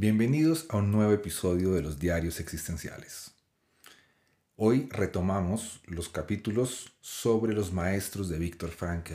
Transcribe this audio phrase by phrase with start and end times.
[0.00, 3.32] Bienvenidos a un nuevo episodio de los Diarios Existenciales.
[4.54, 9.14] Hoy retomamos los capítulos sobre los maestros de Viktor Frankl.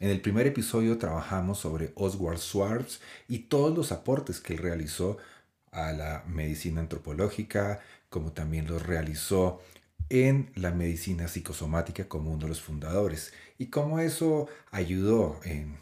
[0.00, 5.18] En el primer episodio trabajamos sobre Oswald Schwartz y todos los aportes que él realizó
[5.70, 7.78] a la medicina antropológica,
[8.10, 9.62] como también los realizó
[10.08, 15.76] en la medicina psicosomática como uno de los fundadores, y cómo eso ayudó en,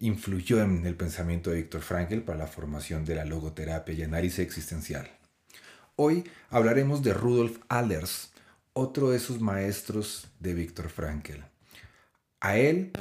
[0.00, 4.40] influyó en el pensamiento de Víctor Frankl para la formación de la logoterapia y análisis
[4.40, 5.10] existencial.
[5.96, 8.32] Hoy hablaremos de Rudolf Allers,
[8.72, 11.40] otro de sus maestros de Víctor Frankl.
[12.40, 12.92] A él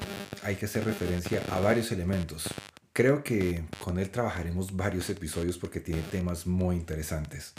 [0.44, 2.50] hay que hacer referencia a varios elementos.
[2.92, 7.54] Creo que con él trabajaremos varios episodios porque tiene temas muy interesantes.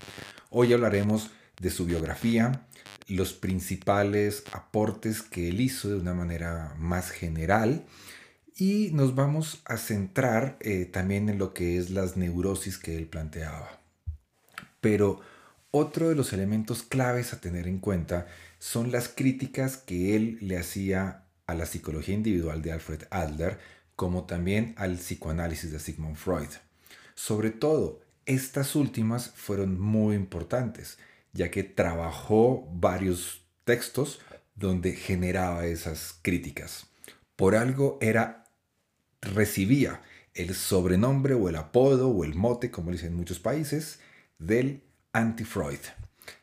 [0.51, 2.67] Hoy hablaremos de su biografía,
[3.09, 7.87] los principales aportes que él hizo de una manera más general
[8.61, 13.07] y nos vamos a centrar eh, también en lo que es las neurosis que él
[13.07, 13.81] planteaba.
[14.83, 15.21] Pero
[15.71, 18.27] otro de los elementos claves a tener en cuenta
[18.59, 23.59] son las críticas que él le hacía a la psicología individual de Alfred Adler,
[23.97, 26.51] como también al psicoanálisis de Sigmund Freud.
[27.15, 30.99] Sobre todo, estas últimas fueron muy importantes,
[31.33, 34.21] ya que trabajó varios textos
[34.55, 36.87] donde generaba esas críticas.
[37.37, 38.40] Por algo era
[39.23, 40.03] recibía
[40.35, 44.01] el sobrenombre o el apodo o el mote, como dicen en muchos países,
[44.39, 45.81] del anti-Freud.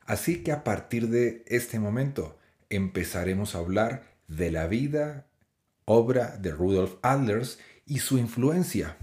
[0.05, 2.37] Así que a partir de este momento
[2.69, 5.27] empezaremos a hablar de la vida,
[5.85, 8.97] obra de Rudolf Adlers y su influencia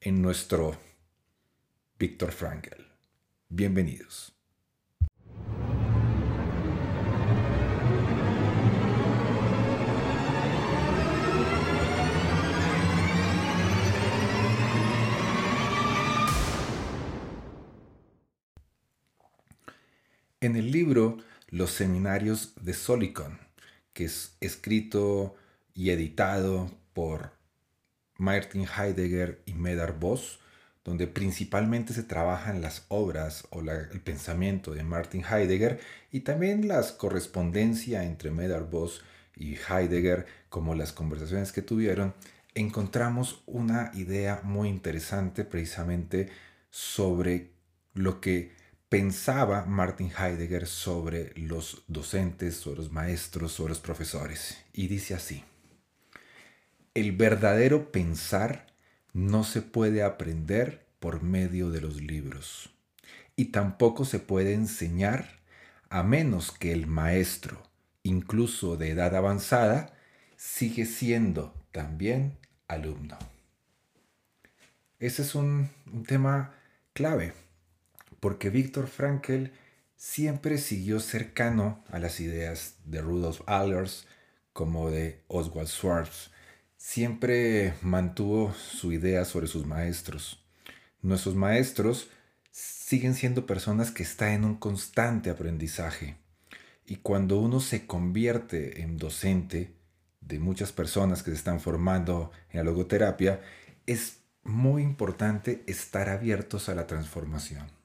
[0.00, 0.76] en nuestro
[1.98, 2.82] Víctor Frankl.
[3.48, 4.35] Bienvenidos.
[20.46, 21.18] En el libro
[21.48, 23.40] Los Seminarios de Solicon,
[23.92, 25.34] que es escrito
[25.74, 27.32] y editado por
[28.16, 30.38] Martin Heidegger y Medar Voss,
[30.84, 35.80] donde principalmente se trabajan las obras o el pensamiento de Martin Heidegger
[36.12, 39.02] y también las correspondencia entre Medar Voss
[39.34, 42.14] y Heidegger, como las conversaciones que tuvieron,
[42.54, 46.28] encontramos una idea muy interesante precisamente
[46.70, 47.50] sobre
[47.94, 48.54] lo que
[48.88, 54.64] pensaba Martin Heidegger sobre los docentes, sobre los maestros, sobre los profesores.
[54.72, 55.44] Y dice así,
[56.94, 58.66] el verdadero pensar
[59.12, 62.70] no se puede aprender por medio de los libros
[63.34, 65.40] y tampoco se puede enseñar
[65.88, 67.62] a menos que el maestro,
[68.02, 69.94] incluso de edad avanzada,
[70.36, 73.18] sigue siendo también alumno.
[74.98, 76.54] Ese es un, un tema
[76.94, 77.34] clave
[78.20, 79.46] porque Víctor Frankl
[79.96, 84.06] siempre siguió cercano a las ideas de Rudolf Allers
[84.52, 86.30] como de Oswald Schwartz.
[86.76, 90.44] Siempre mantuvo su idea sobre sus maestros.
[91.02, 92.08] Nuestros maestros
[92.50, 96.16] siguen siendo personas que están en un constante aprendizaje.
[96.86, 99.74] Y cuando uno se convierte en docente
[100.20, 103.40] de muchas personas que se están formando en la logoterapia,
[103.86, 107.75] es muy importante estar abiertos a la transformación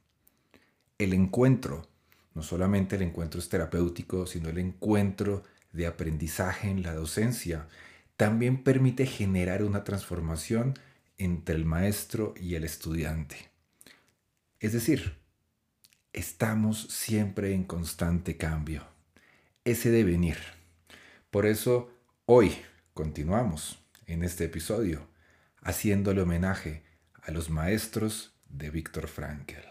[1.04, 1.88] el encuentro,
[2.36, 7.68] no solamente el encuentro es terapéutico, sino el encuentro de aprendizaje en la docencia,
[8.18, 10.76] también permite generar una transformación
[11.18, 13.50] entre el maestro y el estudiante.
[14.60, 15.16] Es decir,
[16.14, 18.86] estamos siempre en constante cambio,
[19.64, 20.38] ese devenir.
[21.32, 21.90] Por eso
[22.26, 22.56] hoy
[22.94, 25.08] continuamos en este episodio
[25.62, 26.84] haciéndole homenaje
[27.24, 29.71] a los maestros de Víctor Frankl.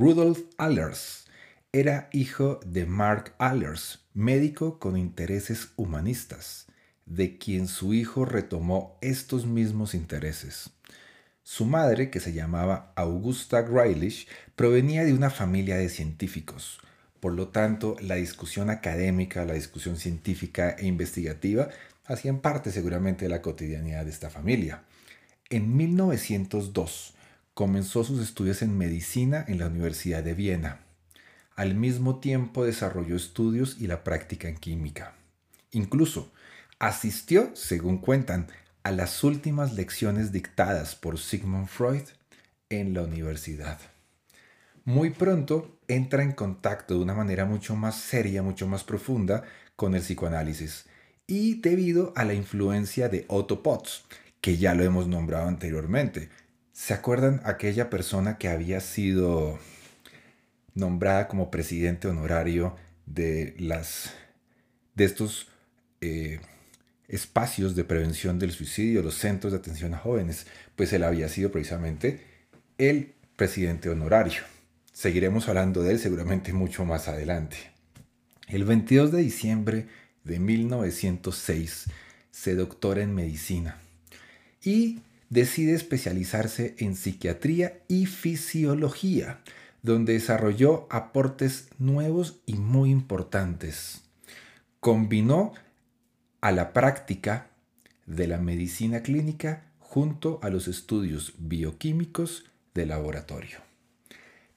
[0.00, 1.26] Rudolf Allers
[1.74, 6.68] era hijo de Mark Allers, médico con intereses humanistas,
[7.04, 10.70] de quien su hijo retomó estos mismos intereses.
[11.42, 14.26] Su madre, que se llamaba Augusta Greilich,
[14.56, 16.80] provenía de una familia de científicos,
[17.20, 21.68] Por lo tanto, la discusión académica, la discusión científica e investigativa
[22.06, 24.82] hacían parte seguramente de la cotidianidad de esta familia.
[25.50, 27.19] En 1902
[27.54, 30.80] comenzó sus estudios en medicina en la Universidad de Viena.
[31.56, 35.14] Al mismo tiempo desarrolló estudios y la práctica en química.
[35.72, 36.32] Incluso
[36.78, 38.48] asistió, según cuentan,
[38.82, 42.02] a las últimas lecciones dictadas por Sigmund Freud
[42.70, 43.78] en la universidad.
[44.84, 49.44] Muy pronto entra en contacto de una manera mucho más seria, mucho más profunda
[49.76, 50.86] con el psicoanálisis
[51.26, 54.04] y debido a la influencia de Otto Potts,
[54.40, 56.30] que ya lo hemos nombrado anteriormente.
[56.80, 59.58] ¿Se acuerdan aquella persona que había sido
[60.74, 62.74] nombrada como presidente honorario
[63.04, 64.14] de las
[64.94, 65.48] de estos
[66.00, 66.40] eh,
[67.06, 71.52] espacios de prevención del suicidio, los centros de atención a jóvenes, pues él había sido
[71.52, 72.24] precisamente
[72.78, 74.40] el presidente honorario.
[74.90, 77.58] Seguiremos hablando de él seguramente mucho más adelante.
[78.48, 79.86] El 22 de diciembre
[80.24, 81.84] de 1906
[82.30, 83.76] se doctora en medicina
[84.64, 89.40] y decide especializarse en psiquiatría y fisiología,
[89.82, 94.02] donde desarrolló aportes nuevos y muy importantes.
[94.80, 95.54] Combinó
[96.40, 97.46] a la práctica
[98.06, 102.44] de la medicina clínica junto a los estudios bioquímicos
[102.74, 103.58] de laboratorio.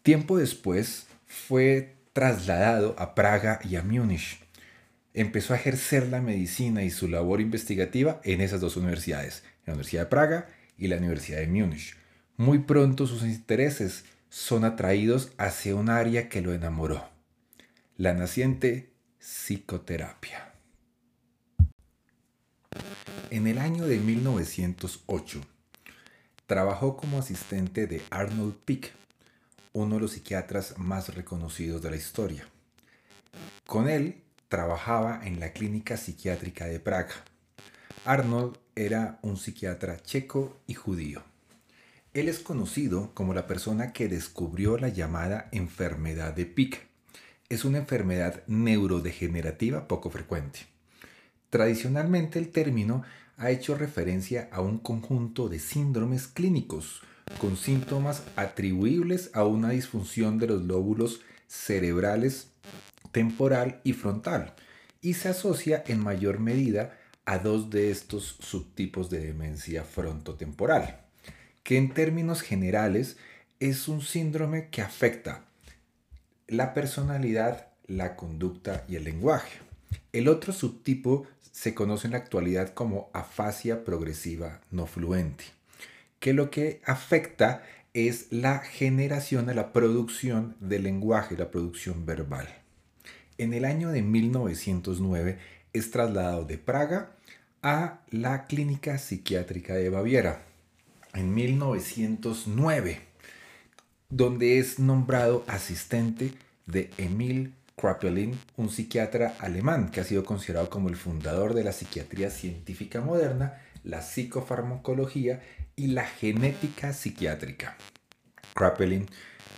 [0.01, 4.39] Tiempo después fue trasladado a Praga y a Múnich.
[5.13, 10.03] Empezó a ejercer la medicina y su labor investigativa en esas dos universidades, la Universidad
[10.03, 10.47] de Praga
[10.77, 11.95] y la Universidad de Múnich.
[12.37, 17.07] Muy pronto sus intereses son atraídos hacia un área que lo enamoró,
[17.97, 20.53] la naciente psicoterapia.
[23.29, 25.41] En el año de 1908,
[26.47, 28.91] trabajó como asistente de Arnold Pick,
[29.71, 32.47] uno de los psiquiatras más reconocidos de la historia.
[33.65, 37.13] Con él trabajaba en la clínica psiquiátrica de Praga.
[38.05, 41.23] Arnold era un psiquiatra checo y judío.
[42.13, 46.87] Él es conocido como la persona que descubrió la llamada enfermedad de Pick.
[47.49, 50.59] Es una enfermedad neurodegenerativa poco frecuente.
[51.49, 53.03] Tradicionalmente el término
[53.37, 57.01] ha hecho referencia a un conjunto de síndromes clínicos
[57.39, 62.49] con síntomas atribuibles a una disfunción de los lóbulos cerebrales
[63.11, 64.55] temporal y frontal
[65.01, 71.01] y se asocia en mayor medida a dos de estos subtipos de demencia frontotemporal,
[71.63, 73.17] que en términos generales
[73.59, 75.45] es un síndrome que afecta
[76.47, 79.59] la personalidad, la conducta y el lenguaje.
[80.11, 85.45] El otro subtipo se conoce en la actualidad como afasia progresiva no fluente,
[86.19, 92.47] que lo que afecta es la generación la producción del lenguaje, la producción verbal.
[93.37, 95.37] En el año de 1909
[95.73, 97.11] es trasladado de Praga
[97.63, 100.43] a la Clínica Psiquiátrica de Baviera.
[101.13, 103.01] En 1909,
[104.09, 106.31] donde es nombrado asistente
[106.67, 111.71] de Emil Kraepelin, un psiquiatra alemán que ha sido considerado como el fundador de la
[111.71, 115.41] psiquiatría científica moderna, la psicofarmacología
[115.75, 117.75] y la genética psiquiátrica.
[118.53, 119.07] Kraepelin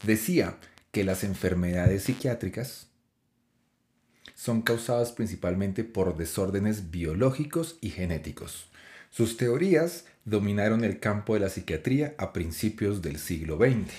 [0.03, 0.55] decía
[0.91, 2.87] que las enfermedades psiquiátricas
[4.45, 8.69] son causadas principalmente por desórdenes biológicos y genéticos.
[9.09, 13.91] Sus teorías dominaron el campo de la psiquiatría a principios del siglo XX.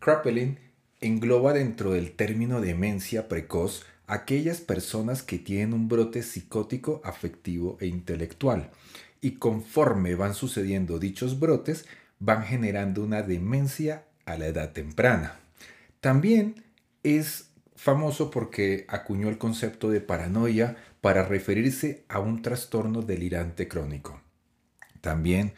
[0.00, 0.58] Kraepelin
[1.00, 7.86] engloba dentro del término demencia precoz aquellas personas que tienen un brote psicótico, afectivo e
[7.86, 8.70] intelectual,
[9.20, 11.84] y conforme van sucediendo dichos brotes,
[12.18, 15.38] van generando una demencia a la edad temprana.
[16.00, 16.64] También
[17.04, 17.51] es
[17.82, 24.20] famoso porque acuñó el concepto de paranoia para referirse a un trastorno delirante crónico.
[25.00, 25.52] También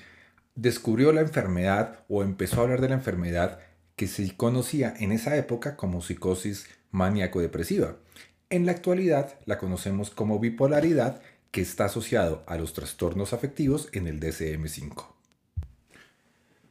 [0.54, 3.58] descubrió la enfermedad o empezó a hablar de la enfermedad
[3.94, 7.96] que se conocía en esa época como psicosis maníaco-depresiva.
[8.48, 14.06] En la actualidad la conocemos como bipolaridad que está asociado a los trastornos afectivos en
[14.06, 15.08] el DSM-5.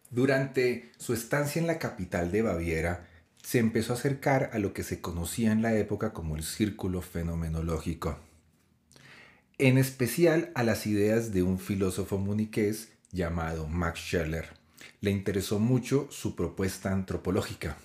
[0.10, 3.06] Durante su estancia en la capital de Baviera,
[3.44, 7.02] se empezó a acercar a lo que se conocía en la época como el círculo
[7.02, 8.18] fenomenológico,
[9.60, 14.64] en especial a las ideas de un filósofo muniqués llamado Max Scheller
[15.04, 17.78] le interesó mucho su propuesta antropológica,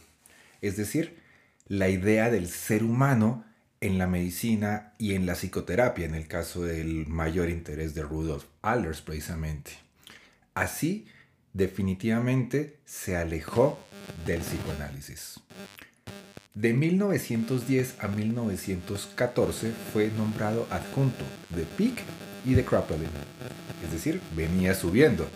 [0.60, 1.18] es decir,
[1.66, 3.44] la idea del ser humano
[3.80, 8.44] en la medicina y en la psicoterapia, en el caso del mayor interés de Rudolf
[8.62, 9.72] Allers precisamente.
[10.54, 11.06] Así,
[11.52, 13.78] definitivamente se alejó
[14.26, 15.40] del psicoanálisis.
[16.54, 22.02] De 1910 a 1914 fue nombrado adjunto de Peak
[22.44, 23.08] y de Kraepelin,
[23.84, 25.28] es decir, venía subiendo.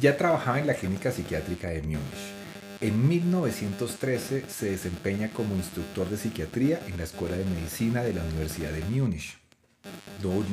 [0.00, 2.36] Ya trabajaba en la clínica psiquiátrica de Múnich.
[2.82, 8.22] En 1913 se desempeña como instructor de psiquiatría en la Escuela de Medicina de la
[8.22, 9.38] Universidad de Múnich.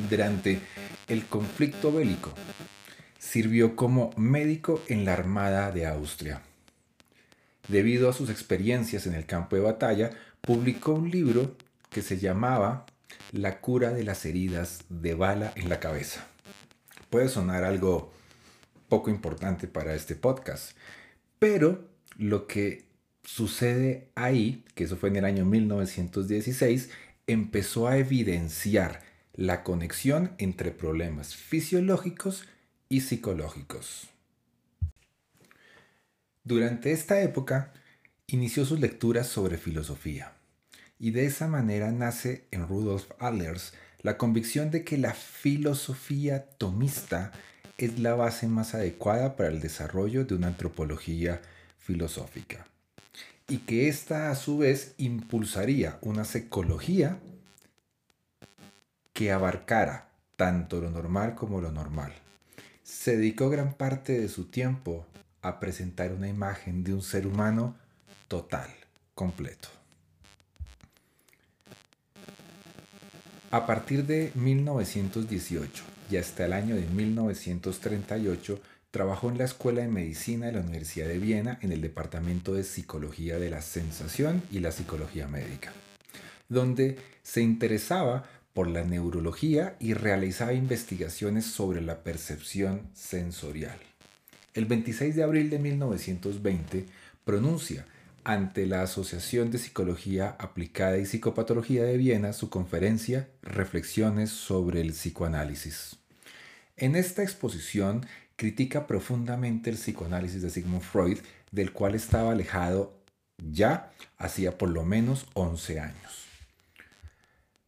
[0.08, 0.60] Durante
[1.08, 2.32] el conflicto bélico,
[3.24, 6.42] sirvió como médico en la Armada de Austria.
[7.68, 10.10] Debido a sus experiencias en el campo de batalla,
[10.42, 11.56] publicó un libro
[11.88, 12.84] que se llamaba
[13.32, 16.26] La cura de las heridas de bala en la cabeza.
[17.08, 18.12] Puede sonar algo
[18.90, 20.76] poco importante para este podcast,
[21.38, 21.88] pero
[22.18, 22.84] lo que
[23.24, 26.90] sucede ahí, que eso fue en el año 1916,
[27.26, 29.00] empezó a evidenciar
[29.32, 32.44] la conexión entre problemas fisiológicos
[32.88, 34.08] y psicológicos.
[36.42, 37.72] Durante esta época
[38.26, 40.32] inició sus lecturas sobre filosofía
[40.98, 43.72] y de esa manera nace en Rudolf Allers
[44.02, 47.32] la convicción de que la filosofía tomista
[47.78, 51.40] es la base más adecuada para el desarrollo de una antropología
[51.78, 52.66] filosófica
[53.48, 57.18] y que ésta a su vez impulsaría una psicología
[59.12, 62.12] que abarcara tanto lo normal como lo normal.
[63.04, 65.04] Se dedicó gran parte de su tiempo
[65.42, 67.76] a presentar una imagen de un ser humano
[68.28, 68.70] total,
[69.14, 69.68] completo.
[73.50, 78.58] A partir de 1918 y hasta el año de 1938,
[78.90, 82.64] trabajó en la Escuela de Medicina de la Universidad de Viena en el Departamento de
[82.64, 85.74] Psicología de la Sensación y la Psicología Médica,
[86.48, 93.78] donde se interesaba por la neurología y realizaba investigaciones sobre la percepción sensorial
[94.54, 96.86] el 26 de abril de 1920
[97.24, 97.86] pronuncia
[98.22, 104.92] ante la Asociación de Psicología Aplicada y Psicopatología de Viena su conferencia Reflexiones sobre el
[104.92, 105.96] psicoanálisis.
[106.76, 108.06] En esta exposición
[108.36, 111.18] critica profundamente el psicoanálisis de Sigmund Freud,
[111.50, 112.96] del cual estaba alejado
[113.38, 116.24] ya hacía por lo menos 11 años.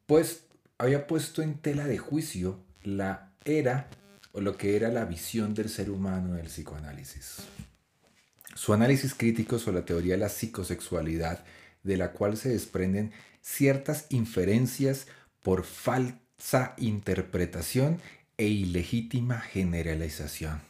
[0.07, 0.45] Pues
[0.79, 3.89] había puesto en tela de juicio la era
[4.33, 7.39] o lo que era la visión del ser humano del psicoanálisis.
[8.55, 11.45] Su análisis crítico sobre la teoría de la psicosexualidad,
[11.83, 15.07] de la cual se desprenden ciertas inferencias
[15.43, 18.01] por falsa interpretación
[18.37, 20.61] e ilegítima generalización,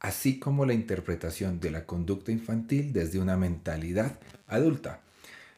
[0.00, 5.00] así como la interpretación de la conducta infantil desde una mentalidad adulta.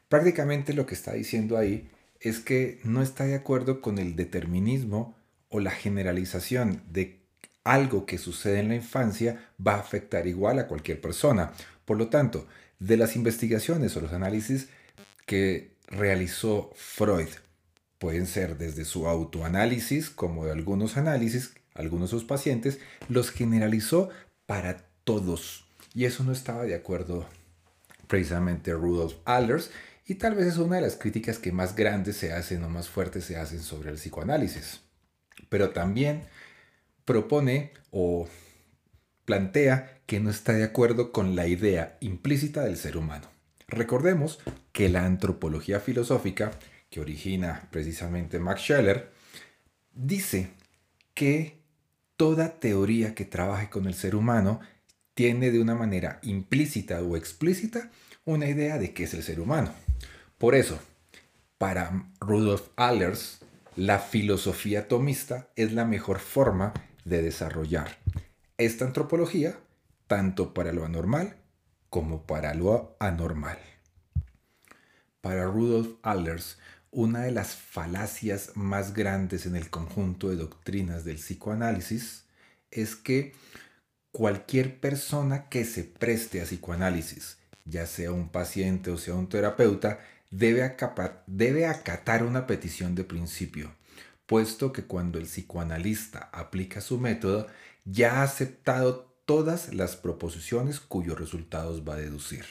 [0.09, 1.91] Prácticamente lo que está diciendo ahí
[2.21, 5.17] es que no está de acuerdo con el determinismo
[5.49, 7.21] o la generalización de
[7.65, 11.53] algo que sucede en la infancia va a afectar igual a cualquier persona.
[11.85, 12.47] Por lo tanto,
[12.79, 14.69] de las investigaciones o los análisis
[15.27, 17.29] que realizó Freud,
[17.99, 24.11] pueden ser desde su autoanálisis como de algunos análisis, algunos de sus pacientes, los generalizó
[24.47, 25.67] para todos.
[25.95, 27.27] Y eso no estaba de acuerdo
[28.07, 29.71] precisamente Rudolf Allers,
[30.09, 32.89] y tal vez es una de las críticas que más grandes se hacen o más
[32.89, 34.81] fuertes se hacen sobre el psicoanálisis.
[35.51, 36.23] Pero también
[37.05, 38.27] propone o
[39.27, 43.29] plantea que no está de acuerdo con la idea implícita del ser humano.
[43.67, 44.39] Recordemos
[44.73, 46.53] que la antropología filosófica,
[46.89, 49.13] que origina precisamente Max Scheller,
[49.93, 50.49] dice
[51.13, 51.59] que
[52.17, 54.61] toda teoría que trabaje con el ser humano
[55.13, 57.91] tiene de una manera implícita o explícita
[58.25, 59.75] una idea de qué es el ser humano.
[60.39, 60.79] Por eso,
[61.59, 63.41] para Rudolf Allers,
[63.77, 66.73] la filosofía atomista es la mejor forma
[67.05, 67.99] de desarrollar
[68.59, 69.57] esta antropología
[70.09, 71.37] tanto para lo anormal
[71.91, 73.59] como para lo anormal.
[75.21, 76.59] Para Rudolf Allers,
[76.91, 82.25] una de las falacias más grandes en el conjunto de doctrinas del psicoanálisis
[82.71, 83.33] es que
[84.11, 90.01] cualquier persona que se preste a psicoanálisis, ya sea un paciente o sea un terapeuta,
[90.31, 93.73] debe, acatar una petición de principio
[94.29, 97.47] puesto que cuando el psicoanalista aplica su método,
[97.87, 102.45] ya ha aceptado todas las proposiciones cuyos resultados va a deducir.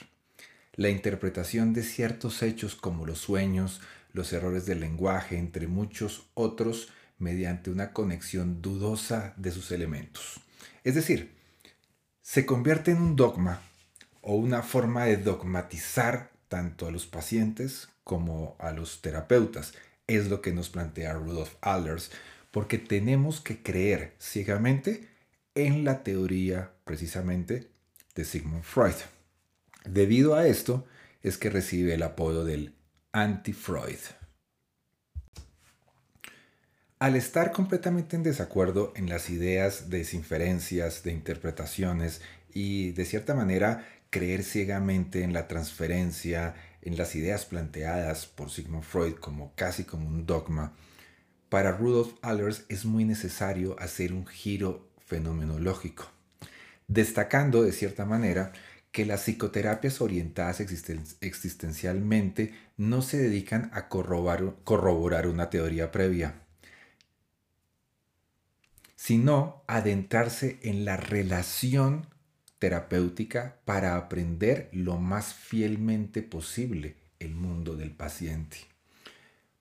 [0.73, 3.79] La interpretación de ciertos hechos como los sueños,
[4.11, 10.41] los errores del lenguaje, entre muchos otros, mediante una conexión dudosa de sus elementos.
[10.83, 11.35] Es decir,
[12.23, 13.61] se convierte en un dogma
[14.21, 19.73] o una forma de dogmatizar tanto a los pacientes como a los terapeutas,
[20.07, 22.11] es lo que nos plantea Rudolf Allers,
[22.51, 25.07] porque tenemos que creer ciegamente
[25.55, 27.67] en la teoría precisamente
[28.15, 28.95] de Sigmund Freud.
[29.85, 30.85] Debido a esto
[31.21, 32.73] es que recibe el apodo del
[33.11, 33.99] anti-Freud.
[36.99, 42.21] Al estar completamente en desacuerdo en las ideas de desinferencias, de interpretaciones
[42.53, 48.83] y de cierta manera creer ciegamente en la transferencia, en las ideas planteadas por Sigmund
[48.83, 50.73] Freud como casi como un dogma,
[51.49, 56.05] para Rudolf Allers es muy necesario hacer un giro fenomenológico,
[56.87, 58.51] destacando de cierta manera
[58.91, 66.41] que las psicoterapias orientadas existencialmente no se dedican a corroborar una teoría previa,
[68.95, 72.07] sino adentrarse en la relación
[72.59, 78.57] terapéutica para aprender lo más fielmente posible el mundo del paciente.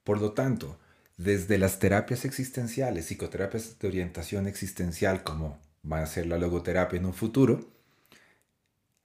[0.04, 0.78] Por lo tanto,
[1.16, 5.58] desde las terapias existenciales, psicoterapias de orientación existencial como
[5.90, 7.68] va a ser la logoterapia en un futuro,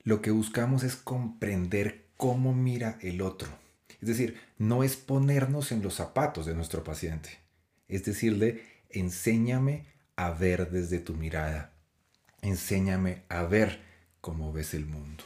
[0.03, 3.49] lo que buscamos es comprender cómo mira el otro.
[4.01, 7.29] Es decir, no es ponernos en los zapatos de nuestro paciente.
[7.87, 11.73] Es decirle, enséñame a ver desde tu mirada.
[12.41, 13.81] Enséñame a ver
[14.19, 15.23] cómo ves el mundo.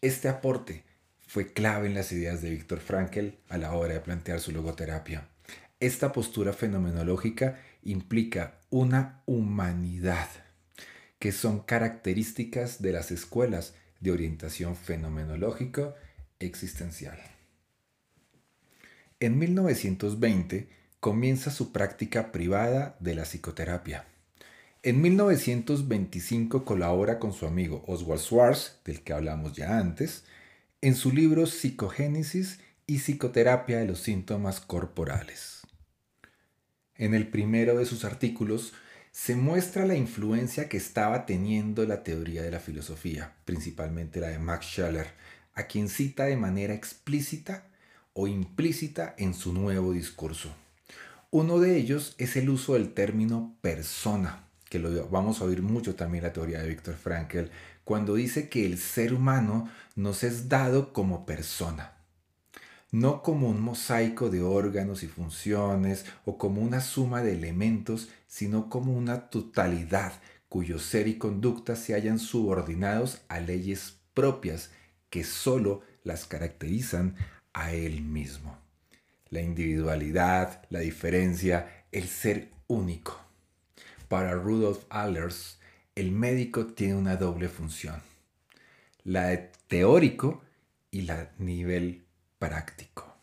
[0.00, 0.84] Este aporte
[1.26, 5.28] fue clave en las ideas de Víctor Frankl a la hora de plantear su logoterapia.
[5.80, 10.28] Esta postura fenomenológica implica una humanidad,
[11.18, 15.94] que son características de las escuelas de orientación fenomenológica
[16.38, 17.18] existencial.
[19.20, 24.06] En 1920 comienza su práctica privada de la psicoterapia.
[24.84, 30.24] En 1925 colabora con su amigo Oswald Schwartz, del que hablamos ya antes,
[30.80, 32.58] en su libro Psicogénesis
[32.88, 35.60] y Psicoterapia de los Síntomas Corporales.
[36.96, 38.72] En el primero de sus artículos
[39.12, 44.40] se muestra la influencia que estaba teniendo la teoría de la filosofía, principalmente la de
[44.40, 45.12] Max Scheler,
[45.54, 47.68] a quien cita de manera explícita
[48.14, 50.52] o implícita en su nuevo discurso.
[51.30, 55.94] Uno de ellos es el uso del término persona, que lo vamos a oír mucho
[55.96, 57.50] también la teoría de Viktor Frankl,
[57.84, 61.92] cuando dice que el ser humano nos es dado como persona
[62.90, 68.68] no como un mosaico de órganos y funciones o como una suma de elementos, sino
[68.68, 70.12] como una totalidad
[70.50, 74.70] cuyo ser y conducta se hallan subordinados a leyes propias
[75.08, 77.16] que sólo las caracterizan
[77.54, 78.58] a él mismo.
[79.30, 83.21] La individualidad, la diferencia, el ser único.
[84.12, 85.58] Para Rudolf Allers,
[85.94, 88.02] el médico tiene una doble función,
[89.04, 90.42] la de teórico
[90.90, 92.04] y la nivel
[92.38, 93.16] práctico.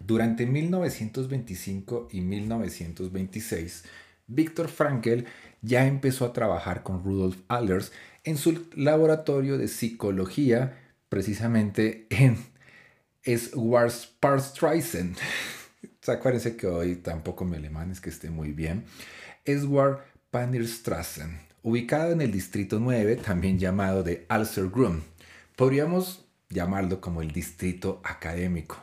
[0.00, 3.84] Durante 1925 y 1926,
[4.26, 5.24] Viktor Frankl
[5.60, 7.92] ya empezó a trabajar con Rudolf Allers
[8.24, 10.78] en su laboratorio de psicología,
[11.10, 12.38] precisamente en
[13.22, 15.14] Schwarzparstreisen.
[16.06, 18.84] Acuérdense que hoy tampoco mi alemán es que esté muy bien.
[20.30, 25.02] Pannerstrassen, ubicado en el distrito 9, también llamado de Alsergrund.
[25.56, 28.76] Podríamos llamarlo como el distrito académico.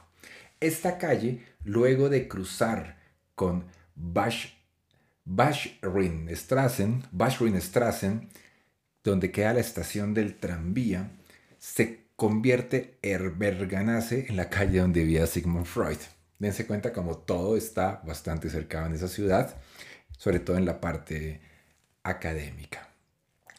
[0.59, 2.97] Esta calle, luego de cruzar
[3.35, 4.53] con Bash,
[7.11, 8.29] Baschrinstrassen,
[9.03, 11.11] donde queda la estación del tranvía,
[11.59, 15.97] se convierte Berganace en la calle donde vivía Sigmund Freud.
[16.41, 19.57] Dense cuenta como todo está bastante cercano en esa ciudad,
[20.17, 21.39] sobre todo en la parte
[22.01, 22.89] académica.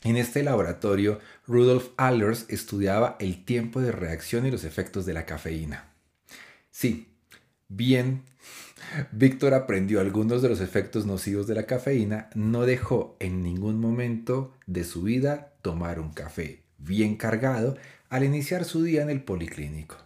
[0.03, 5.27] En este laboratorio, Rudolf Allers estudiaba el tiempo de reacción y los efectos de la
[5.27, 5.93] cafeína.
[6.73, 7.15] Sí,
[7.69, 8.25] bien,
[9.13, 14.55] Víctor aprendió algunos de los efectos nocivos de la cafeína, no dejó en ningún momento
[14.67, 17.77] de su vida tomar un café bien cargado
[18.09, 19.99] al iniciar su día en el policlínico.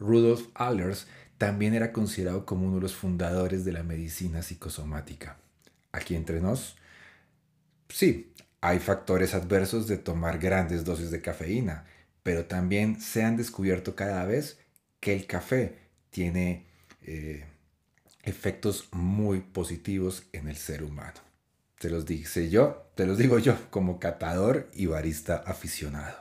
[0.00, 1.06] Rudolf Allers
[1.40, 5.38] también era considerado como uno de los fundadores de la medicina psicosomática.
[5.90, 6.76] Aquí entre nos,
[7.88, 11.86] sí, hay factores adversos de tomar grandes dosis de cafeína,
[12.22, 14.58] pero también se han descubierto cada vez
[15.00, 15.78] que el café
[16.10, 16.66] tiene
[17.06, 17.46] eh,
[18.22, 21.20] efectos muy positivos en el ser humano.
[21.78, 26.18] Te los yo, te los digo yo como catador y barista aficionado.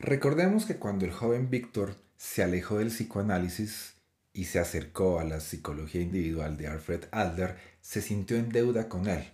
[0.00, 3.94] Recordemos que cuando el joven Víctor se alejó del psicoanálisis
[4.32, 9.06] y se acercó a la psicología individual de Alfred Adler, se sintió en deuda con
[9.06, 9.24] él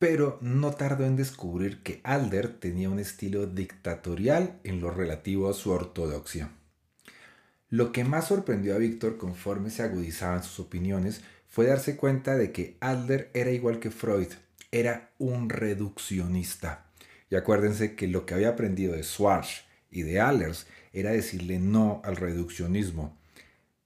[0.00, 5.52] pero no tardó en descubrir que Alder tenía un estilo dictatorial en lo relativo a
[5.52, 6.52] su ortodoxia.
[7.68, 12.50] Lo que más sorprendió a Víctor conforme se agudizaban sus opiniones fue darse cuenta de
[12.50, 14.28] que Adler era igual que Freud,
[14.72, 16.86] era un reduccionista.
[17.28, 22.00] Y acuérdense que lo que había aprendido de Schwarz y de Allers era decirle no
[22.04, 23.16] al reduccionismo.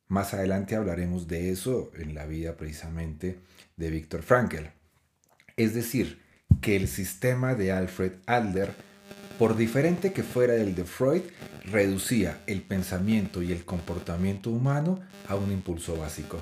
[0.08, 3.38] Más adelante hablaremos de eso en la vida precisamente
[3.76, 4.66] de Viktor Frankl.
[5.56, 6.20] Es decir,
[6.60, 8.72] que el sistema de Alfred Adler,
[9.38, 11.22] por diferente que fuera el de Freud,
[11.64, 16.38] reducía el pensamiento y el comportamiento humano a un impulso básico,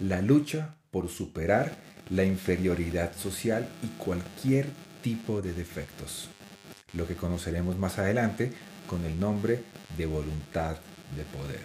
[0.00, 1.72] la lucha por superar
[2.10, 4.66] la inferioridad social y cualquier
[5.02, 6.28] tipo de defectos,
[6.92, 8.52] lo que conoceremos más adelante
[8.92, 9.64] con el nombre
[9.96, 10.76] de voluntad
[11.16, 11.62] de poder.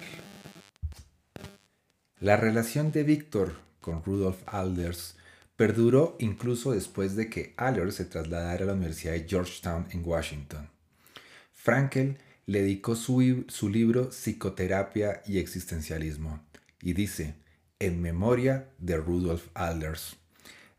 [2.22, 5.18] La relación de Víctor con Rudolf Alders
[5.58, 10.70] perduró incluso después de que Alders se trasladara a la Universidad de Georgetown en Washington.
[11.52, 16.40] Frankel le dedicó su, su libro Psicoterapia y Existencialismo
[16.82, 17.36] y dice,
[17.80, 20.16] en memoria de Rudolf Alders.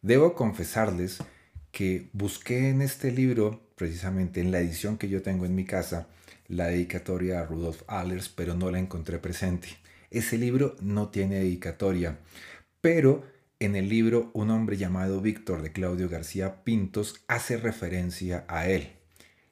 [0.00, 1.18] Debo confesarles
[1.72, 6.08] que busqué en este libro, precisamente en la edición que yo tengo en mi casa,
[6.48, 9.68] la dedicatoria a Rudolf Alders, pero no la encontré presente.
[10.10, 12.18] Ese libro no tiene dedicatoria,
[12.80, 13.24] pero
[13.60, 18.92] en el libro Un hombre llamado Víctor de Claudio García Pintos hace referencia a él.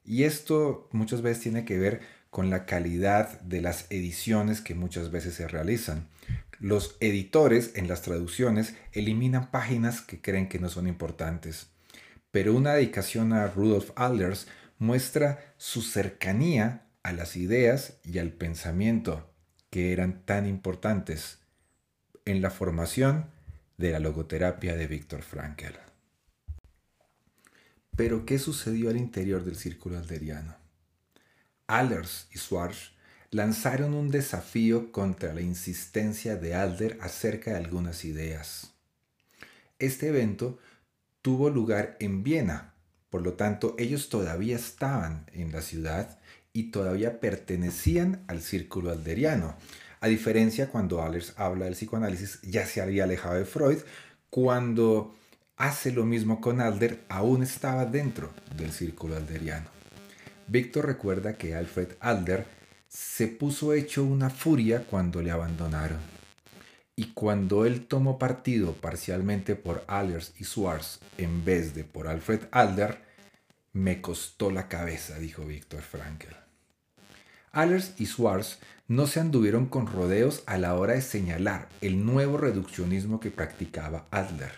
[0.05, 5.11] Y esto muchas veces tiene que ver con la calidad de las ediciones que muchas
[5.11, 6.09] veces se realizan.
[6.59, 11.69] Los editores en las traducciones eliminan páginas que creen que no son importantes,
[12.31, 14.47] pero una dedicación a Rudolf Alders
[14.79, 19.33] muestra su cercanía a las ideas y al pensamiento
[19.71, 21.39] que eran tan importantes
[22.25, 23.31] en la formación
[23.79, 25.77] de la logoterapia de Viktor Frankl.
[27.95, 30.57] Pero, ¿qué sucedió al interior del círculo alderiano?
[31.69, 32.91] Alders y Schwarz
[33.31, 38.73] lanzaron un desafío contra la insistencia de Alder acerca de algunas ideas.
[39.79, 40.59] Este evento
[41.23, 42.75] tuvo lugar en Viena,
[43.11, 46.19] por lo tanto ellos todavía estaban en la ciudad
[46.57, 49.57] y todavía pertenecían al círculo alderiano.
[50.01, 53.81] A diferencia cuando Alders habla del psicoanálisis, ya se había alejado de Freud,
[54.31, 55.15] cuando
[55.59, 59.67] hace lo mismo con Alder, aún estaba dentro del círculo alderiano.
[60.47, 62.47] Víctor recuerda que Alfred Alder
[62.89, 66.01] se puso hecho una furia cuando le abandonaron.
[66.95, 72.45] Y cuando él tomó partido parcialmente por Allers y Schwartz en vez de por Alfred
[72.51, 73.03] Alder,
[73.75, 76.46] me costó la cabeza, dijo Víctor Frankl.
[77.57, 82.37] Allers y Schwartz no se anduvieron con rodeos a la hora de señalar el nuevo
[82.37, 84.53] reduccionismo que practicaba Adler.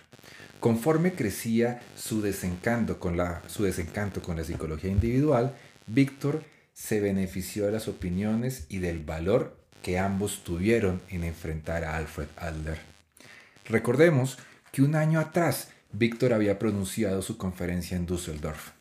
[0.59, 5.55] Conforme crecía su desencanto con la, su desencanto con la psicología individual,
[5.87, 6.43] Víctor
[6.75, 12.27] se benefició de las opiniones y del valor que ambos tuvieron en enfrentar a Alfred
[12.37, 12.81] Adler.
[13.67, 14.39] Recordemos
[14.73, 18.73] que un año atrás Víctor había pronunciado su conferencia en Düsseldorf,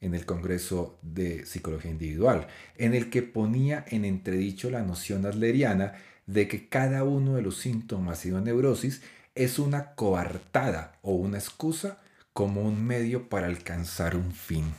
[0.00, 5.94] en el Congreso de Psicología Individual, en el que ponía en entredicho la noción adleriana
[6.26, 9.02] de que cada uno de los síntomas y neurosis
[9.34, 11.98] es una coartada o una excusa
[12.32, 14.72] como un medio para alcanzar un fin.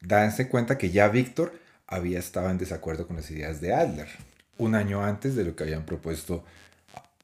[0.00, 4.08] Danse cuenta que ya Víctor había estado en desacuerdo con las ideas de Adler,
[4.58, 6.44] un año antes de lo que habían propuesto,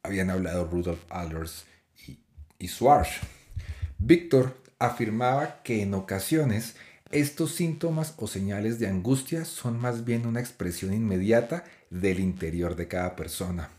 [0.03, 1.65] habían hablado Rudolf Adlers
[2.07, 2.19] y,
[2.59, 3.21] y Schwarz.
[3.99, 6.77] Víctor afirmaba que en ocasiones
[7.11, 12.89] estos síntomas o señales de angustia son más bien una expresión inmediata del interior de
[12.89, 13.71] cada persona,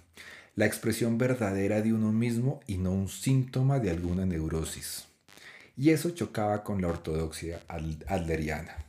[0.55, 5.07] la expresión verdadera de uno mismo y no un síntoma de alguna neurosis
[5.75, 8.85] y eso chocaba con la ortodoxia adleriana.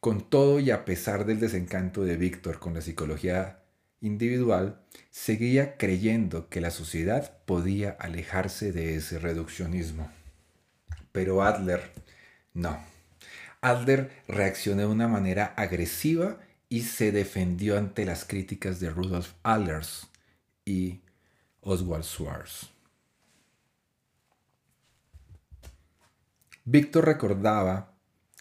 [0.00, 3.60] Con todo y a pesar del desencanto de Víctor con la psicología
[4.00, 4.80] individual,
[5.10, 10.10] seguía creyendo que la sociedad podía alejarse de ese reduccionismo.
[11.12, 11.92] Pero Adler
[12.54, 12.78] no.
[13.60, 20.08] Adler reaccionó de una manera agresiva y se defendió ante las críticas de Rudolf Allers
[20.64, 21.00] y
[21.60, 22.70] Oswald Schwarz.
[26.64, 27.94] Víctor recordaba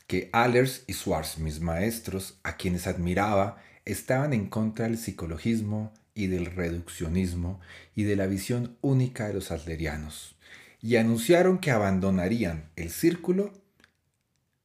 [0.07, 6.27] que Allers y Schwartz, mis maestros, a quienes admiraba, estaban en contra del psicologismo y
[6.27, 7.59] del reduccionismo
[7.95, 10.35] y de la visión única de los adlerianos,
[10.81, 13.53] y anunciaron que abandonarían el círculo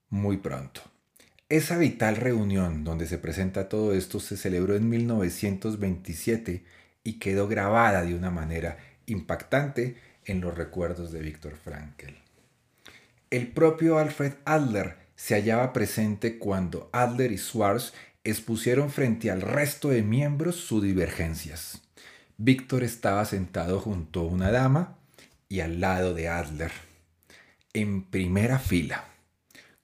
[0.09, 0.81] muy pronto.
[1.49, 6.65] Esa vital reunión donde se presenta todo esto se celebró en 1927
[7.05, 12.15] y quedó grabada de una manera impactante en los recuerdos de Víctor Frankl.
[13.31, 17.93] El propio Alfred Adler se hallaba presente cuando Adler y Schwartz
[18.25, 21.83] expusieron frente al resto de miembros sus divergencias.
[22.39, 24.99] Víctor estaba sentado junto a una dama
[25.49, 26.73] y al lado de Adler,
[27.73, 29.05] en primera fila,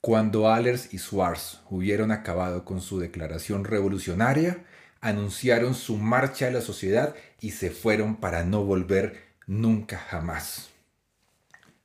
[0.00, 4.64] Cuando Allers y Schwarz hubieron acabado con su declaración revolucionaria,
[5.00, 10.70] anunciaron su marcha a la sociedad y se fueron para no volver nunca jamás.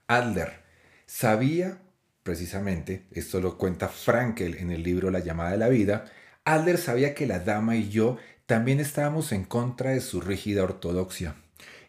[0.07, 0.63] Adler
[1.05, 1.77] sabía,
[2.23, 6.05] precisamente, esto lo cuenta Frankel en el libro La llamada de la vida,
[6.43, 11.35] Adler sabía que la dama y yo también estábamos en contra de su rígida ortodoxia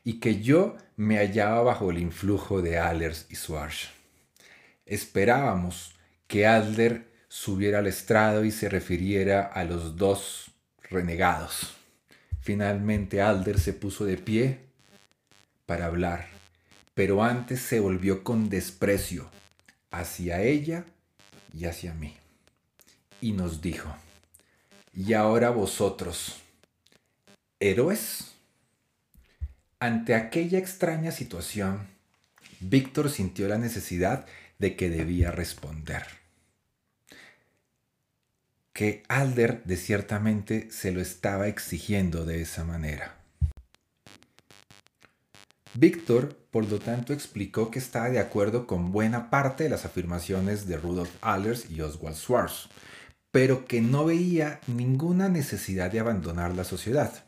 [0.05, 3.91] y que yo me hallaba bajo el influjo de Allers y Schwarz.
[4.87, 5.95] Esperábamos
[6.27, 10.51] que Adler subiera al estrado y se refiriera a los dos
[10.91, 11.75] renegados.
[12.41, 14.61] Finalmente Adler se puso de pie
[15.67, 16.29] para hablar,
[16.95, 19.31] pero antes se volvió con desprecio
[19.91, 20.85] hacia ella
[21.53, 22.17] y hacia mí.
[23.21, 23.95] Y nos dijo,
[24.95, 26.37] y ahora vosotros,
[27.61, 28.33] héroes.
[29.81, 31.87] Ante aquella extraña situación,
[32.59, 34.27] Víctor sintió la necesidad
[34.59, 36.03] de que debía responder.
[38.73, 43.19] Que Alder de ciertamente se lo estaba exigiendo de esa manera.
[45.75, 50.67] Víctor, por lo tanto, explicó que estaba de acuerdo con buena parte de las afirmaciones
[50.67, 52.69] de Rudolf Allers y Oswald Schwarz,
[53.31, 57.28] pero que no veía ninguna necesidad de abandonar la sociedad,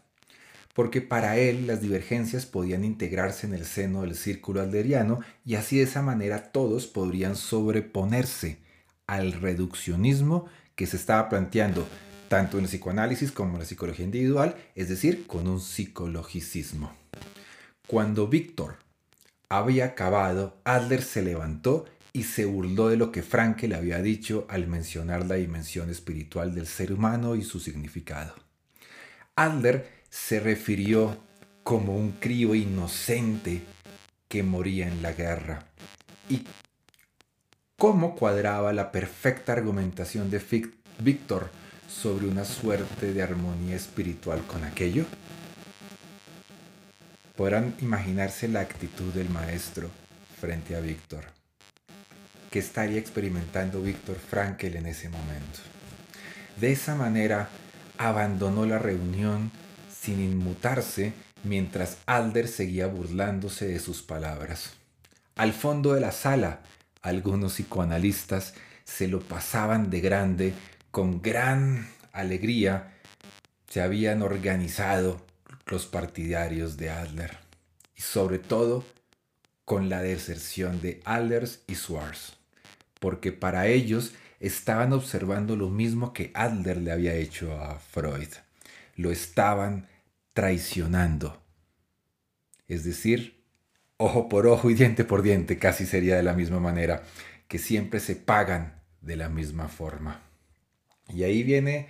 [0.75, 5.79] porque para él las divergencias podían integrarse en el seno del círculo alderiano y así
[5.79, 8.59] de esa manera todos podrían sobreponerse
[9.07, 11.87] al reduccionismo que se estaba planteando
[12.29, 16.93] tanto en el psicoanálisis como en la psicología individual, es decir, con un psicologicismo.
[17.89, 18.77] Cuando Víctor
[19.49, 24.69] había acabado, Adler se levantó y se burló de lo que Frankel había dicho al
[24.69, 28.35] mencionar la dimensión espiritual del ser humano y su significado.
[29.35, 31.17] Adler se refirió
[31.63, 33.63] como un crío inocente
[34.29, 35.65] que moría en la guerra
[36.29, 36.45] y
[37.77, 40.43] cómo cuadraba la perfecta argumentación de
[40.99, 41.51] Víctor
[41.89, 45.07] sobre una suerte de armonía espiritual con aquello.
[47.37, 49.89] Podrán imaginarse la actitud del maestro
[50.41, 51.25] frente a Víctor.
[52.51, 55.61] ¿Qué estaría experimentando Víctor Frankel en ese momento?
[56.61, 57.49] De esa manera
[57.97, 59.51] abandonó la reunión
[60.01, 61.13] sin inmutarse
[61.45, 64.73] mientras Alder seguía burlándose de sus palabras.
[65.37, 66.63] Al fondo de la sala,
[67.03, 70.55] algunos psicoanalistas se lo pasaban de grande,
[70.91, 72.95] con gran alegría
[73.69, 75.25] se habían organizado
[75.67, 77.39] los partidarios de Adler
[77.95, 78.85] y sobre todo
[79.65, 82.39] con la deserción de Adlers y Schwarz,
[82.99, 88.29] porque para ellos estaban observando lo mismo que Adler le había hecho a Freud.
[88.97, 89.87] Lo estaban
[90.33, 91.43] traicionando.
[92.69, 93.43] Es decir,
[93.97, 97.03] ojo por ojo y diente por diente, casi sería de la misma manera,
[97.49, 100.23] que siempre se pagan de la misma forma.
[101.09, 101.89] Y ahí viene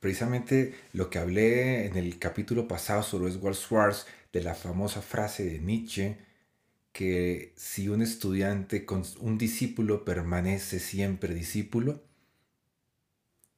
[0.00, 5.44] precisamente lo que hablé en el capítulo pasado sobre Oswald Schwartz, de la famosa frase
[5.44, 6.16] de Nietzsche,
[6.92, 8.86] que si un estudiante
[9.20, 12.02] un discípulo permanece siempre discípulo,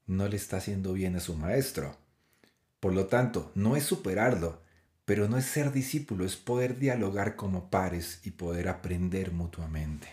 [0.07, 1.97] no le está haciendo bien a su maestro.
[2.83, 4.61] Por lo tanto, no es superarlo,
[5.05, 10.09] pero no es ser discípulo, es poder dialogar como pares y poder aprender mutuamente.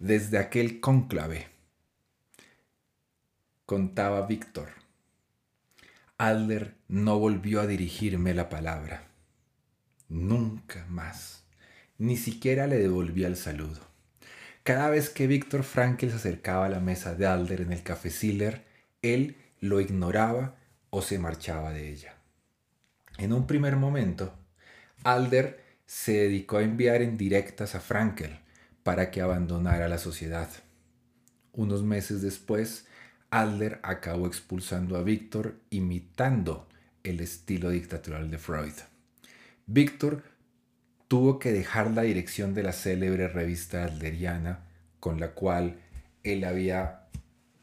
[0.00, 1.46] Desde aquel cónclave,
[3.66, 4.70] contaba Víctor.
[6.18, 9.06] Adler no volvió a dirigirme la palabra.
[10.08, 11.44] Nunca más.
[11.98, 13.78] Ni siquiera le devolvía el saludo.
[14.64, 18.10] Cada vez que Víctor Frankel se acercaba a la mesa de Adler en el café
[18.10, 18.64] Siller,
[19.02, 20.56] él lo ignoraba
[20.94, 22.14] o se marchaba de ella.
[23.16, 24.34] En un primer momento,
[25.04, 28.38] Adler se dedicó a enviar indirectas a Frankel
[28.82, 30.50] para que abandonara la sociedad.
[31.52, 32.86] Unos meses después,
[33.30, 36.68] Adler acabó expulsando a Víctor imitando
[37.04, 38.74] el estilo dictatorial de Freud.
[39.66, 40.22] Víctor
[41.08, 44.66] tuvo que dejar la dirección de la célebre revista adleriana
[45.00, 45.80] con la cual
[46.22, 47.08] él había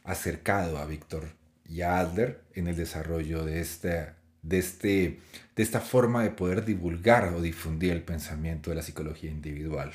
[0.03, 1.38] acercado a Víctor
[1.69, 5.19] y a Adler en el desarrollo de, esta, de, este,
[5.55, 9.91] de esta forma de poder divulgar o difundir el pensamiento de la psicología individual.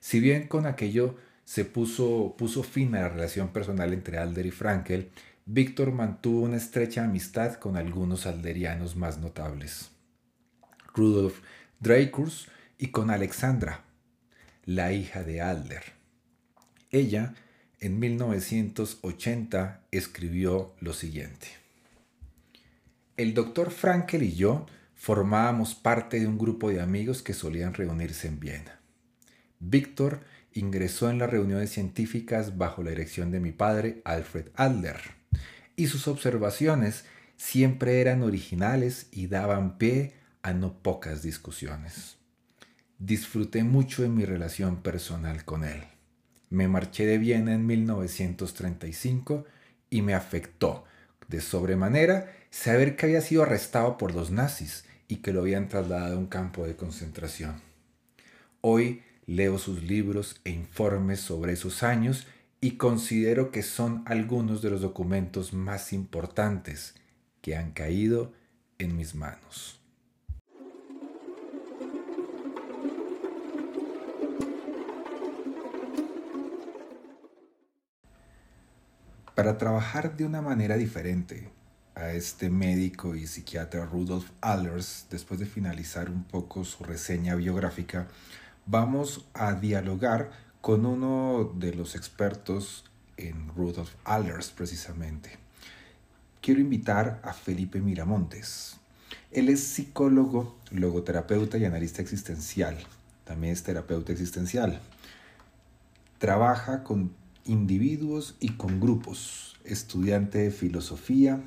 [0.00, 4.50] Si bien con aquello se puso, puso fin a la relación personal entre Alder y
[4.50, 5.10] Frankel,
[5.46, 9.90] Víctor mantuvo una estrecha amistad con algunos alderianos más notables.
[10.94, 11.40] Rudolf
[11.80, 13.82] Dreikurs y con Alexandra,
[14.64, 15.82] la hija de Alder.
[16.90, 17.34] Ella,
[17.84, 21.48] en 1980, escribió lo siguiente.
[23.18, 28.26] El doctor Frankel y yo formábamos parte de un grupo de amigos que solían reunirse
[28.26, 28.80] en Viena.
[29.60, 30.20] Víctor
[30.54, 35.00] ingresó en las reuniones científicas bajo la dirección de mi padre, Alfred Adler,
[35.76, 37.04] y sus observaciones
[37.36, 42.16] siempre eran originales y daban pie a no pocas discusiones.
[42.98, 45.84] Disfruté mucho en mi relación personal con él.
[46.54, 49.44] Me marché de Viena en 1935
[49.90, 50.84] y me afectó
[51.26, 56.14] de sobremanera saber que había sido arrestado por los nazis y que lo habían trasladado
[56.14, 57.60] a un campo de concentración.
[58.60, 62.28] Hoy leo sus libros e informes sobre esos años
[62.60, 66.94] y considero que son algunos de los documentos más importantes
[67.40, 68.32] que han caído
[68.78, 69.83] en mis manos.
[79.34, 81.50] Para trabajar de una manera diferente
[81.96, 88.06] a este médico y psiquiatra Rudolf Allers, después de finalizar un poco su reseña biográfica,
[88.64, 92.84] vamos a dialogar con uno de los expertos
[93.16, 95.36] en Rudolf Allers precisamente.
[96.40, 98.76] Quiero invitar a Felipe Miramontes.
[99.32, 102.78] Él es psicólogo, logoterapeuta y analista existencial.
[103.24, 104.80] También es terapeuta existencial.
[106.20, 109.56] Trabaja con individuos y con grupos.
[109.64, 111.42] Estudiante de filosofía,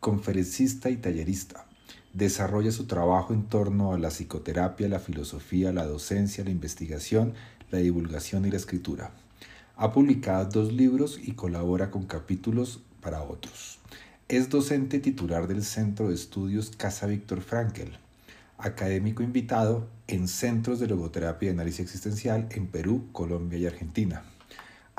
[0.00, 1.66] conferencista y tallerista.
[2.12, 7.34] Desarrolla su trabajo en torno a la psicoterapia, la filosofía, la docencia, la investigación,
[7.70, 9.12] la divulgación y la escritura.
[9.76, 13.78] Ha publicado dos libros y colabora con capítulos para otros.
[14.28, 17.96] Es docente titular del Centro de Estudios Casa Víctor Frankel,
[18.58, 24.24] académico invitado en centros de logoterapia y análisis existencial en Perú, Colombia y Argentina.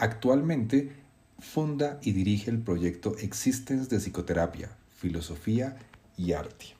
[0.02, 0.96] Actualmente
[1.40, 5.78] funda y dirige el proyecto Existence de Psicoterapia, Filosofía
[6.16, 6.80] y Arte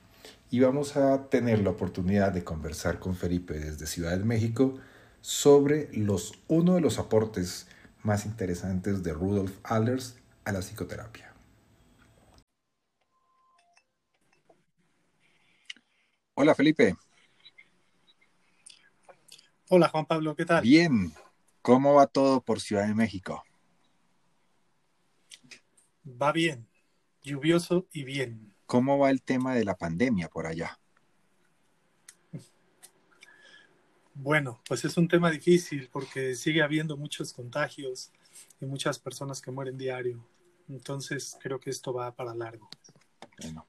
[0.50, 4.78] y vamos a tener la oportunidad de conversar con Felipe desde Ciudad de México
[5.20, 7.68] sobre los, uno de los aportes
[8.02, 11.34] más interesantes de Rudolf Allers a la psicoterapia.
[16.34, 16.96] Hola Felipe.
[19.68, 20.62] Hola Juan Pablo, ¿qué tal?
[20.62, 21.12] Bien,
[21.62, 23.42] ¿cómo va todo por Ciudad de México?
[26.04, 26.66] Va bien,
[27.22, 28.54] lluvioso y bien.
[28.66, 30.78] ¿Cómo va el tema de la pandemia por allá?
[34.14, 38.12] Bueno, pues es un tema difícil porque sigue habiendo muchos contagios
[38.60, 40.24] y muchas personas que mueren diario.
[40.68, 42.68] Entonces creo que esto va para largo.
[43.40, 43.66] Bueno,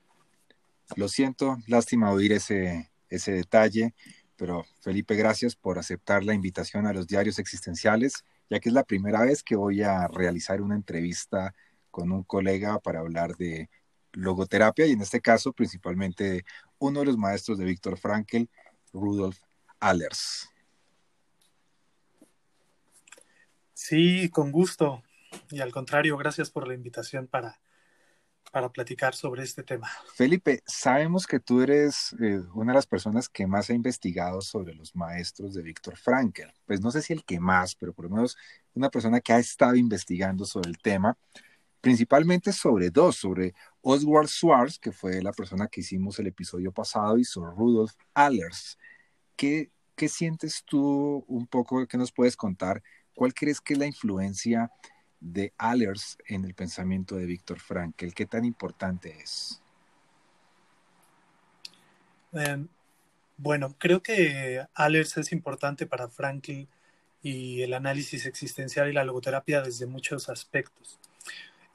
[0.96, 3.94] lo siento, lástima oír ese, ese detalle,
[4.42, 8.84] pero Felipe, gracias por aceptar la invitación a los diarios existenciales, ya que es la
[8.84, 11.54] primera vez que voy a realizar una entrevista
[11.92, 13.70] con un colega para hablar de
[14.14, 16.44] logoterapia y en este caso principalmente
[16.80, 18.50] uno de los maestros de Víctor Frankel,
[18.92, 19.38] Rudolf
[19.80, 20.50] Allers.
[23.76, 25.04] Sí, con gusto.
[25.52, 27.60] Y al contrario, gracias por la invitación para,
[28.52, 29.90] para platicar sobre este tema.
[30.14, 34.76] Felipe, sabemos que tú eres eh, una de las personas que más ha investigado sobre
[34.76, 36.52] los maestros de Víctor Frankel.
[36.66, 38.38] Pues no sé si el que más, pero por lo menos
[38.74, 41.18] una persona que ha estado investigando sobre el tema
[41.82, 47.18] principalmente sobre dos, sobre Oswald Schwartz, que fue la persona que hicimos el episodio pasado,
[47.18, 48.78] y sobre Rudolf Allers.
[49.36, 52.82] ¿Qué, ¿Qué sientes tú un poco, qué nos puedes contar?
[53.16, 54.72] ¿Cuál crees que es la influencia
[55.22, 58.12] de Allers en el pensamiento de Víctor Frankl?
[58.14, 59.62] ¿Qué tan importante es?
[62.34, 62.68] Em,
[63.38, 66.68] bueno, creo que Allers es importante para Frankl
[67.22, 71.00] y el análisis existencial y la logoterapia desde muchos aspectos.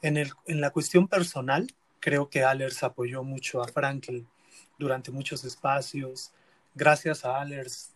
[0.02, 4.22] En, el, en la cuestión personal, creo que Allers apoyó mucho a Frankl
[4.78, 6.32] durante muchos espacios.
[6.74, 7.94] Gracias a Allers,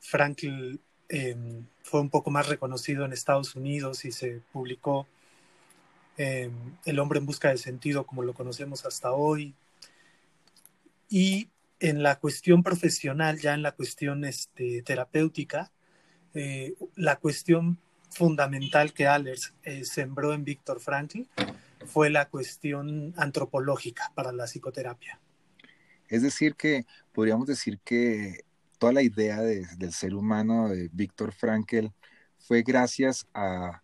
[0.00, 5.06] Frankl em, fue un poco más reconocido en Estados Unidos y se publicó
[6.16, 6.52] em,
[6.84, 9.54] El hombre en busca de sentido como lo conocemos hasta hoy.
[11.08, 15.70] Y en la cuestión profesional, ya en la cuestión este, terapéutica,
[16.34, 17.78] eh, la cuestión
[18.10, 21.22] fundamental que Allers eh, sembró en Víctor Frankl
[21.86, 25.18] fue la cuestión antropológica para la psicoterapia.
[26.08, 28.44] Es decir, que podríamos decir que
[28.80, 31.88] toda la idea del ser humano de Víctor Frankl
[32.38, 33.82] fue gracias a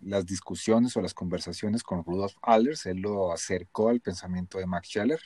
[0.00, 4.88] las discusiones o las conversaciones con Rudolf Allers, él lo acercó al pensamiento de Max
[4.88, 5.20] Scheller.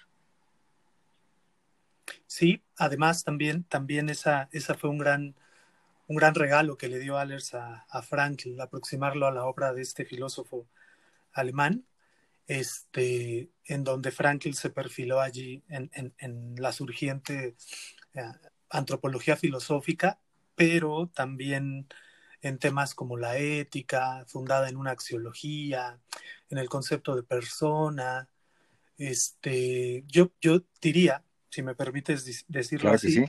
[2.27, 5.35] Sí, además también, también esa, esa fue un gran,
[6.07, 9.83] un gran regalo que le dio Allers a, a Frankl, aproximarlo a la obra de
[9.83, 10.67] este filósofo
[11.33, 11.85] alemán,
[12.47, 17.55] este, en donde Frankl se perfiló allí en, la surgiente
[18.15, 18.23] eh,
[18.71, 20.21] antropología filosófica,
[20.55, 21.89] pero también
[22.43, 26.01] en temas como la ética, fundada en una axiología,
[26.49, 28.29] en el concepto de persona.
[28.97, 33.25] Este, yo, yo diría, si me permites decirlo así,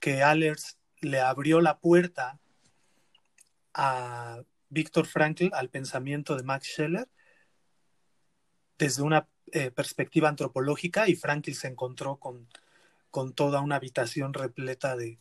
[0.00, 2.40] que Allers le abrió la puerta
[3.74, 7.08] a Víctor Frankl al pensamiento de Max Scheller
[8.76, 12.48] desde una eh, perspectiva antropológica y Frankl se encontró con,
[13.10, 15.18] con toda una habitación repleta de,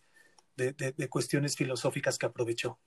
[0.58, 2.80] de, cuestiones filosóficas que aprovechó.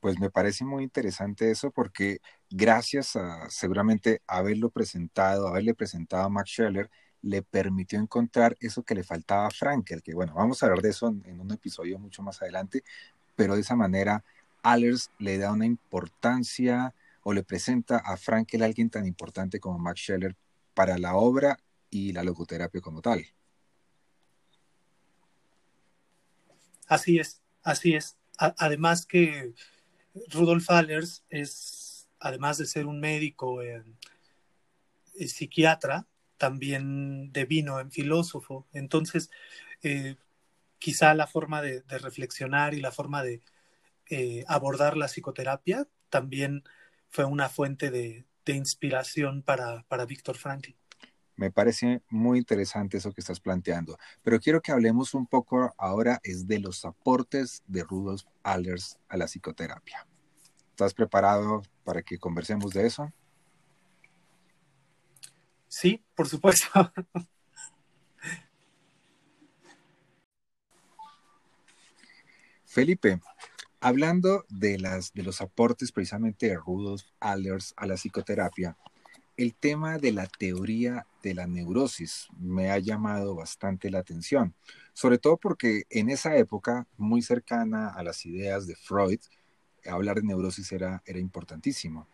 [0.00, 6.28] Pues me parece muy interesante eso porque gracias a seguramente haberlo presentado, haberle presentado a
[6.28, 6.90] Max Scheller,
[7.22, 10.90] le permitió encontrar eso que le faltaba a Frankel, que bueno, vamos a hablar de
[10.90, 12.82] eso en, un episodio mucho más adelante,
[13.36, 14.24] pero de esa manera
[14.62, 19.78] Allers le da una importancia o le presenta a Frankel a alguien tan importante como
[19.78, 20.36] Max Scheller
[20.72, 21.58] para la obra
[21.90, 23.26] y la logoterapia como tal.
[26.90, 28.18] Así es, así es.
[28.36, 29.54] además que
[30.32, 33.60] Rudolf Allers es, además de ser un médico,
[35.14, 38.66] psiquiatra, también devino en filósofo.
[38.72, 39.30] Entonces,
[39.84, 40.16] eh,
[40.80, 43.40] quizá la forma de, reflexionar y la forma de
[44.10, 46.64] eh, abordar la psicoterapia también
[47.08, 50.79] fue una fuente de, inspiración para, para Víctor Frankl.
[51.40, 56.20] Me parece muy interesante eso que estás planteando, pero quiero que hablemos un poco ahora
[56.22, 60.06] es de los aportes de Rudolf Allers a la psicoterapia.
[60.68, 63.10] ¿Estás preparado para que conversemos de eso?
[65.66, 66.68] Sí, por supuesto.
[72.66, 73.18] Felipe,
[73.80, 78.76] hablando de, las, de los aportes precisamente de Rudolf Allers a la psicoterapia,
[79.40, 84.54] el tema de la teoría de la neurosis me ha llamado bastante la atención,
[84.92, 89.18] sobre todo porque en esa época, muy cercana a las ideas de Freud,
[89.86, 92.06] hablar de neurosis era, era importantísimo.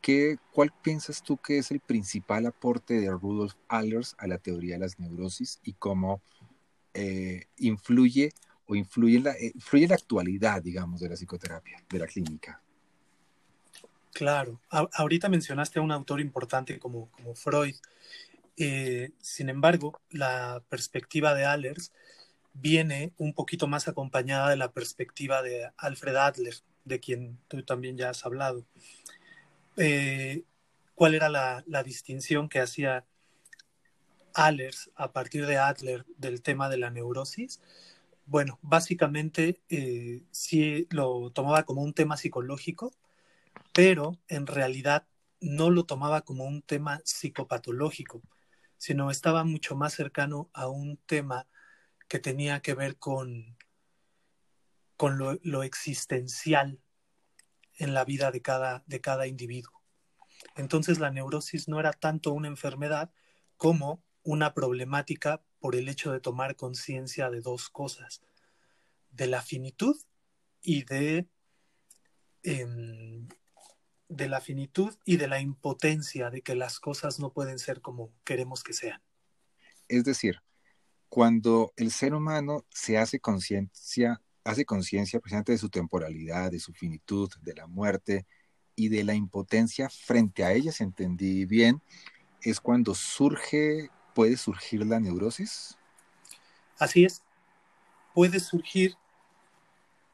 [0.00, 4.74] ¿Qué, ¿Cuál piensas tú que es el principal aporte de Rudolf Allers a la teoría
[4.74, 6.22] de las neurosis y cómo
[6.94, 8.30] eh, influye
[8.66, 12.62] o influye la, eh, influye la actualidad, digamos, de la psicoterapia, de la clínica?
[14.12, 17.76] Claro, ahorita mencionaste a un autor importante como, como Freud.
[18.56, 21.92] Eh, sin embargo, la perspectiva de Allers
[22.52, 26.54] viene un poquito más acompañada de la perspectiva de Alfred Adler,
[26.84, 28.64] de quien tú también ya has hablado.
[29.76, 30.42] Eh,
[30.94, 33.06] cuál era la, distinción que hacía
[34.34, 37.60] Allers a partir de Adler del tema de la neurosis.
[38.26, 42.92] Bueno, básicamente eh, sí lo tomaba como un tema psicológico,
[43.72, 45.06] pero en realidad
[45.40, 48.22] no lo tomaba como un tema psicopatológico,
[48.76, 51.48] sino estaba mucho más cercano a un tema
[52.08, 53.56] que tenía que ver con,
[54.96, 56.80] con lo existencial
[57.80, 59.80] en la vida de cada, de cada individuo.
[60.56, 63.10] Entonces la neurosis no era tanto una enfermedad
[63.56, 68.22] como una problemática por el hecho de tomar conciencia de dos cosas,
[69.10, 69.96] de la finitud
[70.62, 71.28] y de,
[72.42, 73.28] em,
[74.10, 78.12] de la finitud y de la impotencia de que las cosas no pueden ser como
[78.24, 79.00] queremos que sean.
[79.88, 80.42] Es decir,
[81.08, 86.72] cuando el ser humano se hace conciencia hace conciencia precisamente de su temporalidad, de su
[86.72, 88.26] finitud, de la muerte
[88.74, 91.82] y de la impotencia frente a ella, si entendí bien,
[92.42, 95.76] es cuando surge, puede surgir la neurosis.
[96.78, 97.22] Así es,
[98.14, 98.96] puede surgir,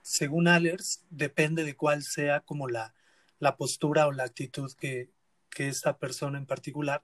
[0.03, 2.95] según Allers, depende de cuál sea como la,
[3.39, 5.11] la postura o la actitud que,
[5.51, 7.03] que esta persona en particular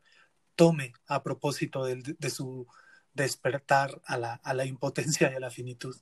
[0.55, 2.67] tome a propósito de, su
[3.15, 5.97] despertar a la, a la impotencia y a la finitud.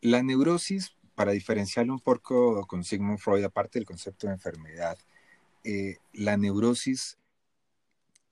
[0.00, 4.98] La neurosis, para diferenciarlo un poco con Sigmund Freud, aparte del concepto de enfermedad,
[5.64, 7.18] eh, la neurosis,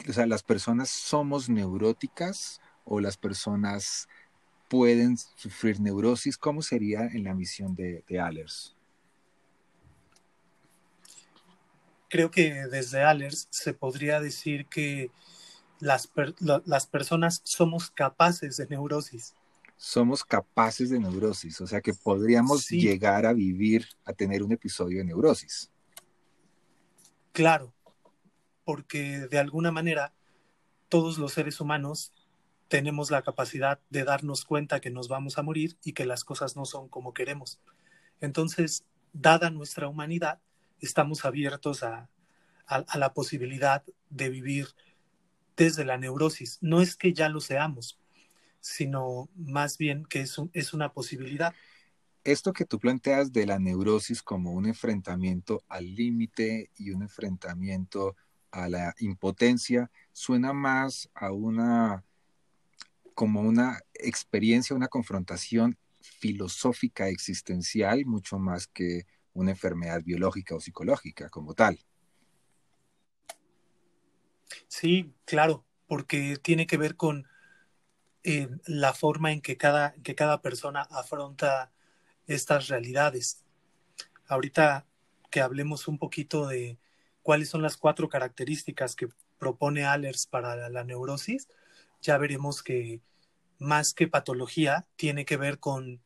[0.08, 4.08] o sea, las personas somos neuróticas o las personas
[4.68, 8.73] pueden sufrir neurosis, ¿cómo sería en la misión de, de Allers?
[12.14, 15.10] Creo que desde Allers se podría decir que
[15.80, 16.08] las,
[16.64, 19.34] las personas somos capaces de neurosis
[19.76, 24.98] somos capaces de neurosis, o sea que podríamos llegar a vivir, a tener un episodio
[24.98, 25.72] de neurosis.
[27.32, 27.74] Claro,
[28.64, 30.12] porque de alguna manera
[30.88, 32.12] todos los seres humanos
[32.68, 36.54] tenemos la capacidad de darnos cuenta que nos vamos a morir y que las cosas
[36.54, 37.58] no son como queremos.
[38.20, 40.38] Entonces, dada nuestra humanidad,
[40.84, 42.08] estamos abiertos a,
[42.66, 44.68] a la posibilidad de vivir
[45.56, 46.58] desde la neurosis.
[46.60, 47.98] No es que ya lo seamos,
[48.60, 51.54] sino más bien que es, es una posibilidad.
[52.24, 58.16] esto que tú planteas de la neurosis como un enfrentamiento al límite y un enfrentamiento
[58.50, 62.04] a la impotencia suena más a una
[63.14, 71.28] como una experiencia, una confrontación filosófica existencial mucho más que una enfermedad biológica o psicológica
[71.28, 71.78] como tal.
[74.68, 77.26] Sí, claro, porque tiene que ver con
[78.22, 81.70] eh, la forma en que cada, que cada persona afronta
[82.26, 83.44] estas realidades.
[84.26, 84.86] Ahorita
[85.30, 86.78] que hablemos un poquito de
[87.22, 89.08] cuáles son las cuatro características que
[89.38, 91.48] propone Allers para la, neurosis,
[92.00, 93.00] ya veremos que
[93.58, 96.00] más que patología tiene que ver con,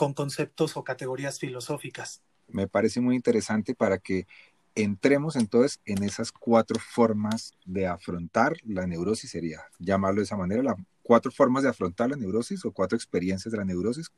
[0.00, 2.22] con conceptos o categorías filosóficas.
[2.48, 4.26] Me parece muy interesante para que
[4.74, 10.62] entremos entonces en esas cuatro formas de afrontar la neurosis, sería llamarlo de esa manera,
[10.62, 14.10] las cuatro formas de afrontar la neurosis o cuatro experiencias de la neurosis.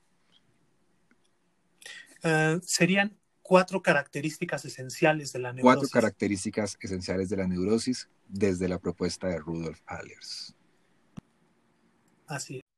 [2.23, 5.65] Eh, serían cuatro características esenciales de la neurosis.
[5.65, 10.55] Cuatro características esenciales de la neurosis desde la propuesta de Rudolf Allers.
[12.29, 12.72] Así es.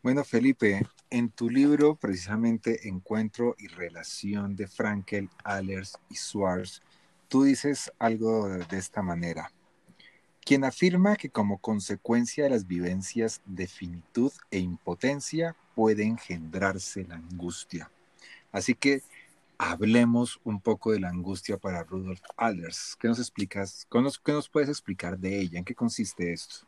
[0.00, 6.82] Bueno, Felipe, en tu libro precisamente Encuentro y Relación de Frankel, Allers y Schwartz,
[7.26, 9.50] tú dices algo de esta manera.
[10.44, 17.16] Quien afirma que como consecuencia de las vivencias de finitud e impotencia puede engendrarse la
[17.16, 17.90] angustia.
[18.52, 19.02] Así que
[19.58, 22.96] hablemos un poco de la angustia para Rudolf Allers.
[23.00, 23.88] ¿Qué nos explicas?
[23.90, 25.58] ¿Qué nos puedes explicar de ella?
[25.58, 26.66] ¿En qué consiste esto?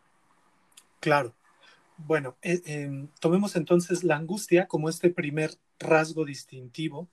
[0.99, 1.33] Claro.
[2.07, 7.09] Bueno, eh, em, tomemos entonces la angustia como este primer rasgo distintivo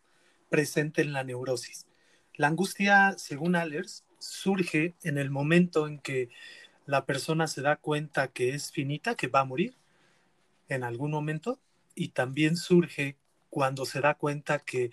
[0.50, 1.88] presente en la neurosis.
[2.36, 6.30] La angustia, según Allers, surge en el momento en que
[6.86, 9.76] la persona se da cuenta que es finita, que va a morir
[10.70, 11.60] en algún momento,
[11.94, 13.18] y también surge
[13.50, 14.92] cuando se da cuenta que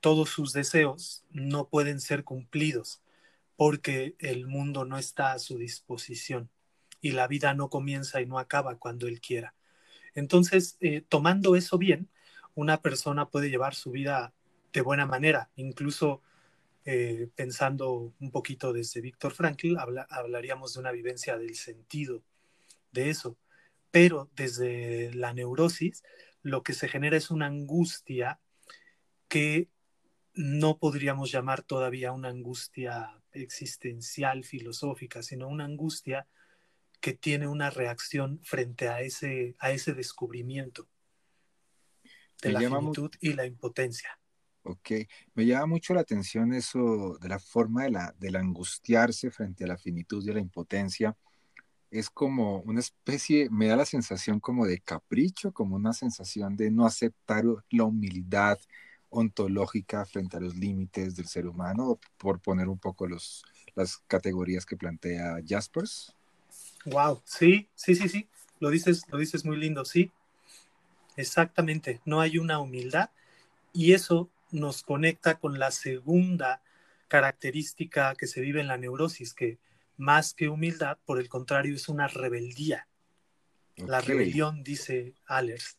[0.00, 3.00] todos sus deseos no pueden ser cumplidos
[3.56, 6.50] porque el mundo no está a su disposición
[7.06, 9.54] y la vida no comienza y no acaba cuando él quiera.
[10.14, 12.08] Entonces, eh, tomando eso bien,
[12.54, 14.32] una persona puede llevar su vida
[14.72, 16.22] de buena manera, incluso
[16.84, 19.76] eh, pensando un poquito desde Víctor Frankl,
[20.08, 22.22] hablaríamos de una vivencia del sentido
[22.92, 23.36] de eso,
[23.90, 26.02] pero desde la neurosis
[26.42, 28.40] lo que se genera es una angustia
[29.28, 29.68] que
[30.34, 36.26] no podríamos llamar todavía una angustia existencial, filosófica, sino una angustia
[37.00, 40.88] que tiene una reacción frente a ese, a ese descubrimiento
[42.42, 44.18] de la finitud y la impotencia.
[44.62, 44.90] Ok,
[45.34, 49.68] me llama mucho la atención eso de la forma de la, del angustiarse frente a
[49.68, 51.16] la finitud y a la impotencia.
[51.88, 56.72] Es como una especie, me da la sensación como de capricho, como una sensación de
[56.72, 58.58] no aceptar la humildad
[59.08, 63.44] ontológica frente a los límites del ser humano, por poner un poco los,
[63.76, 66.12] las categorías que plantea Jaspers.
[66.86, 68.28] Wow, sí, sí, sí, sí,
[68.60, 70.12] lo dices, lo dices muy lindo, sí,
[71.16, 73.10] exactamente, no hay una humildad
[73.72, 76.62] y eso nos conecta con la segunda
[77.08, 79.58] característica que se vive en la neurosis, que
[79.96, 82.86] más que humildad, por el contrario, es una rebeldía.
[83.76, 85.78] La rebelión, dice Allers.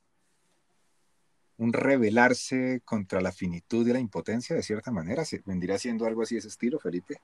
[1.57, 6.35] Un rebelarse contra la finitud y la impotencia, de cierta manera, ¿vendría siendo algo así
[6.35, 7.19] de ese estilo, Felipe?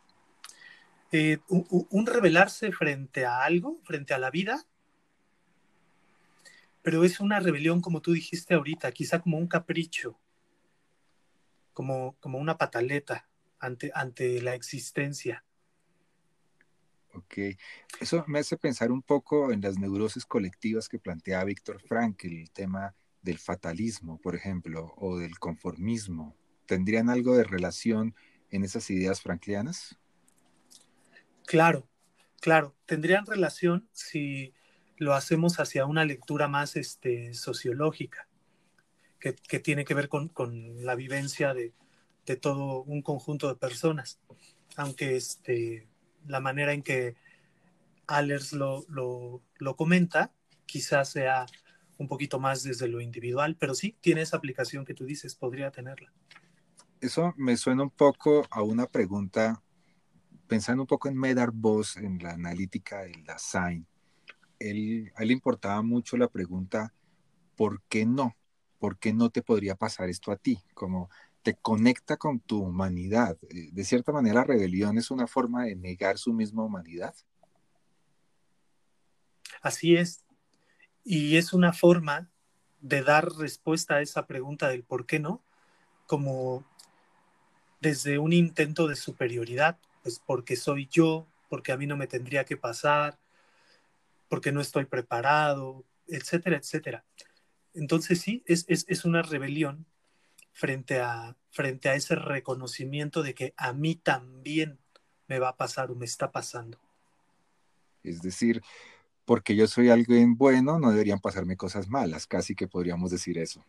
[1.16, 4.66] Eh, un, rebelarse frente a algo, frente a la vida,
[6.82, 10.20] pero es una rebelión, como tú dijiste ahorita, quizá como un capricho,
[11.72, 15.46] como, como una pataleta ante, ante la existencia.
[17.14, 17.60] Ok,
[18.00, 22.50] eso me hace pensar un poco en las neurosis colectivas que plantea Víctor Frankl, el
[22.50, 26.36] tema del fatalismo, por ejemplo, o del conformismo.
[26.66, 28.16] ¿Tendrían algo de relación
[28.50, 30.00] en esas ideas franklianas?
[31.46, 31.88] Claro,
[32.40, 34.54] claro, tendrían relación si
[34.98, 38.28] lo hacemos hacia una lectura más este, sociológica,
[39.20, 40.32] que, tiene que ver con,
[40.84, 41.74] la vivencia de,
[42.42, 44.20] todo un conjunto de personas.
[44.76, 45.88] Aunque este,
[46.28, 47.16] la manera en que
[48.08, 50.34] Allers lo, lo, comenta
[50.66, 51.46] quizás sea
[51.98, 55.72] un poquito más desde lo individual, pero sí tiene esa aplicación que tú dices, podría
[55.72, 56.12] tenerla.
[57.00, 59.63] Eso me suena un poco a una pregunta
[60.54, 63.88] pensando un poco en Medar Voss, en la analítica del Dasein,
[64.60, 66.94] él, a él le importaba mucho la pregunta,
[67.56, 68.38] ¿por qué no?
[68.78, 70.60] ¿Por qué no te podría pasar esto a ti?
[70.76, 71.10] Como
[71.42, 73.36] te conecta con tu humanidad.
[73.50, 77.16] Eh, de cierta manera, la rebelión es una forma de negar su misma humanidad.
[79.64, 80.24] Así es.
[81.04, 82.30] Y es una forma
[82.80, 85.42] de dar respuesta a esa pregunta del por qué no,
[86.06, 86.64] como
[87.82, 92.44] desde un intento de superioridad, pues porque soy yo, porque a mí no me tendría
[92.46, 93.18] que pasar,
[94.28, 97.06] porque no estoy preparado, etcétera, etcétera.
[97.74, 99.86] Entonces sí, es, es, una rebelión
[100.52, 104.78] frente a, frente a ese reconocimiento de que a mí también
[105.28, 106.80] me va a pasar o me está pasando.
[108.04, 108.62] Es decir,
[109.26, 113.66] porque yo soy alguien bueno, no deberían pasarme cosas malas, casi que podríamos decir eso.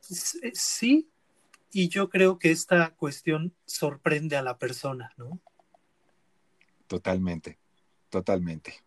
[0.00, 1.08] Sí,
[1.76, 5.42] y yo creo que esta cuestión sorprende a la persona, ¿no?
[6.86, 7.58] Totalmente,
[8.08, 8.82] totalmente.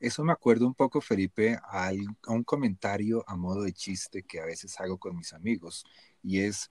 [0.00, 1.92] Eso me acuerdo un poco, Felipe, a,
[2.28, 5.84] un comentario a modo de chiste que a veces hago con mis amigos,
[6.22, 6.70] y es,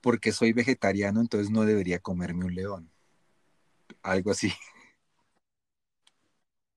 [0.00, 2.90] porque soy vegetariano, entonces no debería comerme un león.
[4.02, 4.52] Algo así.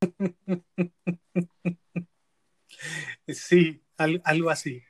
[3.28, 4.84] Sí, algo así.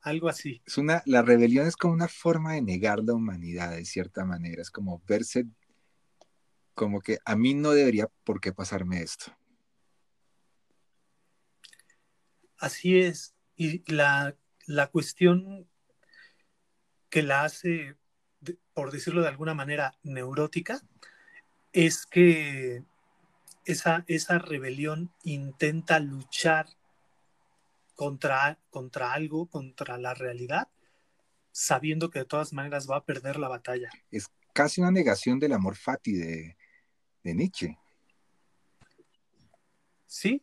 [0.00, 0.60] Algo así.
[0.66, 4.60] Es una, la rebelión es como una forma de negar la humanidad, de cierta manera.
[4.60, 5.46] Es como verse
[6.74, 9.36] como que a mí no debería por qué pasarme esto.
[12.58, 13.34] Así es.
[13.56, 14.36] Y la,
[14.66, 15.68] la cuestión
[17.10, 17.96] que la hace,
[18.72, 20.80] por decirlo de alguna manera, neurótica,
[21.72, 22.82] es que
[23.64, 26.66] esa, esa rebelión intenta luchar
[28.02, 30.66] contra, contra algo, contra la realidad,
[31.52, 33.90] sabiendo que de todas maneras va a perder la batalla.
[34.10, 36.56] Es casi una negación del amor fati de,
[37.22, 37.78] de Nietzsche.
[40.04, 40.42] Sí,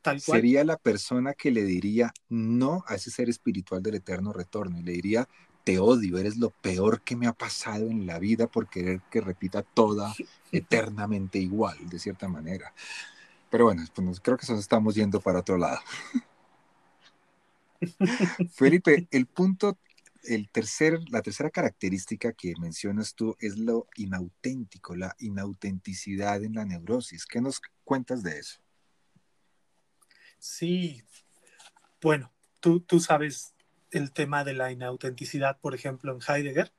[0.00, 0.38] tal cual.
[0.38, 4.84] Sería la persona que le diría no a ese ser espiritual del eterno retorno y
[4.84, 5.28] le diría,
[5.64, 9.20] te odio, eres lo peor que me ha pasado en la vida por querer que
[9.20, 10.14] repita toda
[10.52, 12.72] eternamente igual, de cierta manera.
[13.50, 15.80] Pero bueno, pues creo que nos estamos yendo para otro lado.
[18.54, 19.78] Felipe, el punto,
[20.24, 26.64] el tercer, la tercera característica que mencionas tú es lo inauténtico, la inautenticidad en la
[26.64, 27.26] neurosis.
[27.26, 28.60] ¿Qué nos cuentas de eso?
[30.38, 31.02] Sí,
[32.00, 33.54] bueno, tú, tú sabes
[33.92, 36.72] el tema de la inautenticidad, por ejemplo, en Heidegger,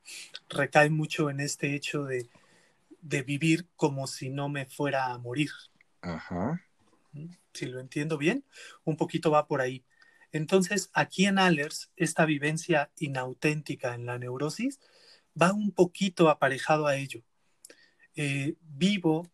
[0.49, 2.30] recae mucho en este hecho de,
[3.01, 5.51] vivir como si no me fuera a morir.
[6.01, 6.62] Ajá.
[7.12, 7.28] ¿Mm?
[7.54, 8.43] Si lo entiendo bien,
[8.84, 9.86] un poquito va por ahí.
[10.34, 14.79] Entonces, aquí en Allers, esta vivencia inauténtica en la neurosis
[15.39, 17.23] va un poquito aparejado a ello.
[18.15, 19.31] Eh, vivo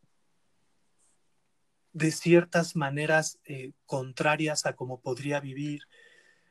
[1.94, 5.84] de ciertas maneras eh, contrarias a como podría vivir.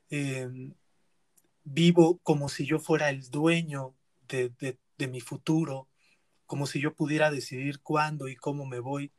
[0.08, 0.74] Em,
[1.64, 3.94] vivo como si yo fuera el dueño
[4.28, 4.78] de,
[5.08, 5.88] mi futuro,
[6.46, 9.12] como si yo pudiera decidir cuándo y cómo me voy.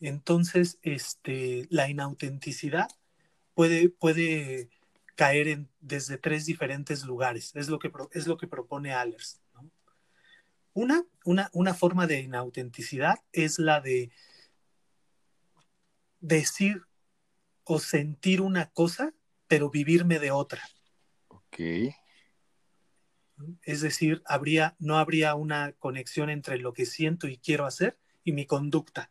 [0.00, 2.88] Entonces, este, la inautenticidad
[3.58, 4.70] puede, puede
[5.16, 7.50] caer en, desde tres diferentes lugares.
[7.56, 9.40] Es lo que, es lo que propone Allers.
[10.74, 14.12] Una, una, una forma de inautenticidad es la de
[16.20, 16.82] decir
[17.64, 19.12] o sentir una cosa,
[19.48, 20.62] pero vivirme de otra.
[23.62, 28.30] Es decir, habría, no habría una conexión entre lo que siento y quiero hacer y
[28.30, 29.10] mi conducta.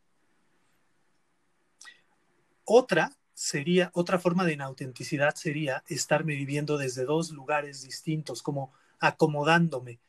[2.64, 10.00] Otra sería, otra forma de inautenticidad sería estarme viviendo desde dos lugares distintos, como acomodándome.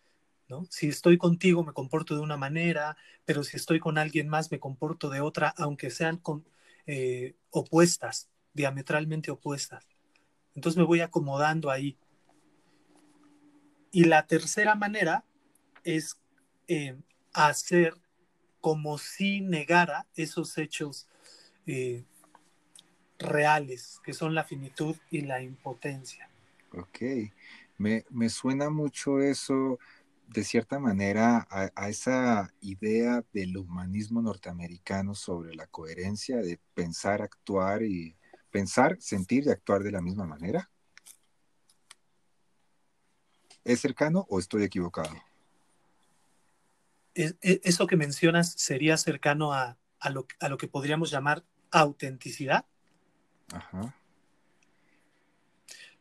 [0.48, 0.64] ¿no?
[0.70, 4.58] Si estoy contigo me comporto de una manera, pero si estoy con alguien más me
[4.58, 6.22] comporto de otra, aunque sean
[6.86, 9.86] eh, opuestas, diametralmente opuestas.
[10.54, 11.98] Entonces me voy acomodando ahí.
[13.92, 15.26] Y la tercera manera
[15.84, 16.18] es
[16.66, 16.96] eh,
[17.34, 17.92] hacer
[18.62, 21.08] como si negara esos hechos
[21.66, 22.06] eh,
[23.18, 26.28] reales, que son la finitud y la impotencia.
[26.72, 27.00] Ok,
[27.78, 29.78] me, suena mucho eso,
[30.26, 37.22] de cierta manera, a, a, esa idea del humanismo norteamericano sobre la coherencia de pensar,
[37.22, 38.16] actuar y
[38.50, 40.70] pensar, sentir y actuar de la misma manera.
[43.64, 45.14] ¿Es cercano o estoy equivocado?
[47.14, 49.76] eso que mencionas sería cercano a,
[50.10, 52.64] lo, que podríamos llamar autenticidad.
[53.52, 53.94] Ajá.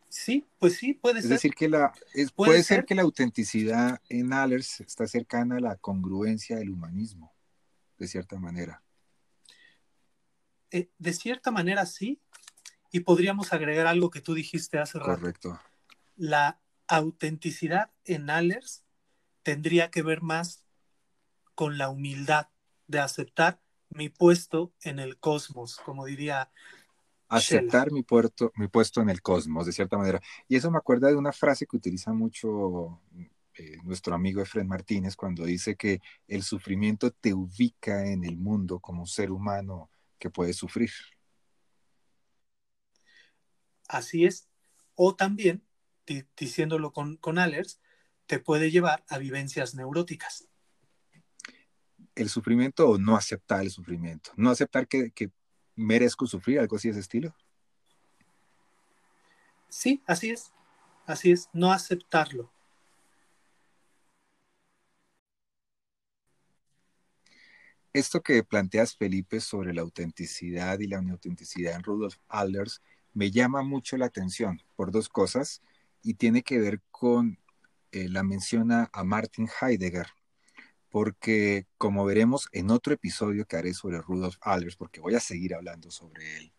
[0.10, 1.26] Sí, pues sí, puede ser.
[1.26, 1.94] Es decir, que la,
[2.36, 2.86] puede, ser?
[2.86, 7.34] que la autenticidad en Allers está cercana a la congruencia del humanismo,
[7.98, 8.82] de cierta manera.
[10.72, 12.20] Eh, de cierta manera sí,
[12.92, 15.12] y podríamos agregar algo que tú dijiste hace rato.
[15.12, 15.60] Correcto.
[16.16, 18.84] La autenticidad en Allers
[19.44, 20.64] tendría que ver más
[21.54, 22.48] con la humildad
[22.88, 26.52] de aceptar mi puesto en el cosmos, como diría
[27.30, 30.22] aceptar mi, puerto, mi puesto en el cosmos, de cierta manera.
[30.48, 33.02] Y eso me acuerda de una frase que utiliza mucho
[33.58, 38.80] eh, nuestro amigo Efren Martínez cuando dice que el sufrimiento te ubica en el mundo
[38.80, 40.92] como un ser humano que puede sufrir.
[43.88, 44.48] Así es.
[44.96, 45.64] O también,
[46.36, 47.80] diciéndolo con, con Allers,
[48.26, 50.48] te puede llevar a vivencias neuróticas.
[52.16, 54.32] El sufrimiento o no aceptar el sufrimiento.
[54.36, 55.32] No aceptar que, que
[55.78, 57.34] merezco sufrir, algo así de ese estilo.
[59.70, 60.52] Sí, así es.
[61.06, 62.52] Así es, no aceptarlo.
[67.94, 72.82] Esto que planteas, Felipe, sobre la autenticidad y la inautenticidad en Rudolf Alders
[73.14, 75.62] me llama mucho la atención por dos cosas
[76.04, 77.40] y tiene que ver con
[77.92, 80.08] eh, la mención a Martin Heidegger
[80.90, 85.56] porque como veremos en otro episodio que haré sobre Rudolf Alders, porque voy a seguir
[85.56, 86.52] hablando sobre él,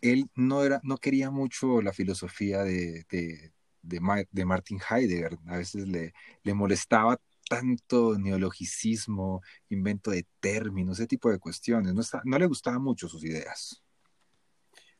[0.00, 6.12] él no, era, no quería mucho la filosofía de, de, Martin Heidegger, a veces le,
[6.42, 7.18] le molestaba
[7.48, 13.24] tanto neologicismo, invento de términos, ese tipo de cuestiones, no, no le gustaban mucho sus
[13.24, 13.82] ideas.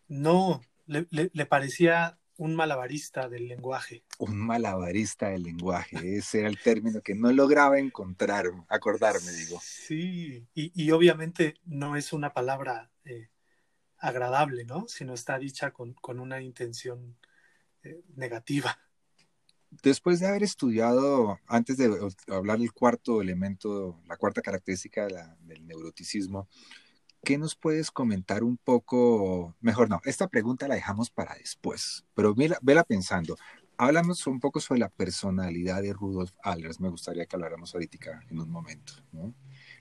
[0.07, 4.05] No, le parecía un malabarista del lenguaje.
[4.19, 9.61] Un malabarista del lenguaje, ese era el término que no lograba encontrar, acordarme, digo.
[9.63, 13.29] Sí, y, obviamente no es una palabra eh,
[13.99, 14.87] agradable, ¿no?
[14.89, 17.17] Sino está dicha con, una intención
[17.83, 18.79] eh, negativa.
[19.83, 21.91] Después de haber estudiado, antes de
[22.29, 25.09] hablar del cuarto elemento, la cuarta característica
[25.41, 26.49] del neuroticismo,
[27.25, 29.57] ¿qué nos puedes comentar un poco?
[29.61, 33.37] Mejor no, esta pregunta la dejamos para después, pero vela, pensando.
[33.77, 38.39] Hablamos un poco sobre la personalidad de Rudolf Allers, me gustaría que habláramos ahorita en
[38.39, 39.35] un momento, ¿no?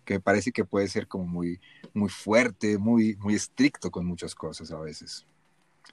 [0.04, 1.62] que me parece que puede ser como muy,
[1.94, 5.26] muy fuerte, muy, muy estricto con muchas cosas a veces.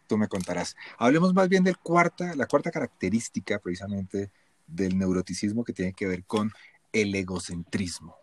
[0.07, 0.76] Tú me contarás.
[0.98, 4.32] Hablemos más bien de cuarta, la cuarta característica precisamente
[4.66, 6.53] del neuroticismo que tiene que ver con
[6.92, 8.16] el egocentrismo.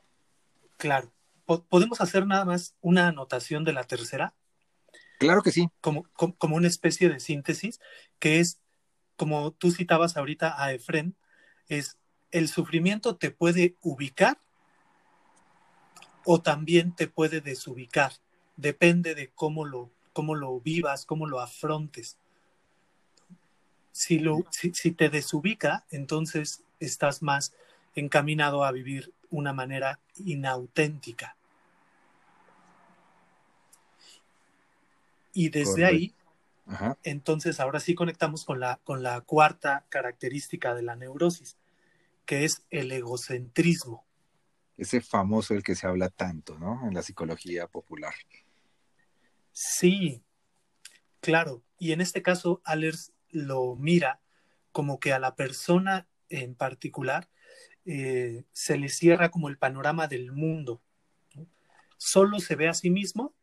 [0.78, 1.12] Claro.
[1.48, 4.34] ¿Podemos hacer nada más una anotación de la tercera?
[5.18, 5.70] Claro que sí.
[5.80, 7.80] Como, como, una especie de síntesis,
[8.20, 8.60] que es,
[9.16, 11.16] como tú citabas ahorita a Efren,
[11.70, 11.98] es
[12.32, 14.40] el sufrimiento te puede ubicar
[16.26, 18.12] o también te puede desubicar.
[18.58, 22.18] Depende de cómo lo, cómo lo vivas, cómo lo afrontes.
[23.94, 27.54] Si, lo, si, si te desubica, entonces estás más
[27.96, 31.37] encaminado a vivir una manera inauténtica.
[35.40, 36.16] Y desde ahí,
[37.04, 41.58] entonces ahora sí conectamos con la, con la cuarta característica de la neurosis,
[42.26, 44.04] que es el egocentrismo.
[44.78, 46.88] Ese famoso del que se habla tanto, ¿no?
[46.88, 48.16] En la psicología popular.
[49.52, 50.24] Sí,
[51.20, 51.62] claro.
[51.78, 54.20] Y en este caso, Allers lo mira
[54.72, 57.30] como que a la persona en particular
[57.86, 60.82] eh, se le cierra como el panorama del mundo.
[61.98, 63.36] Solo se ve a sí mismo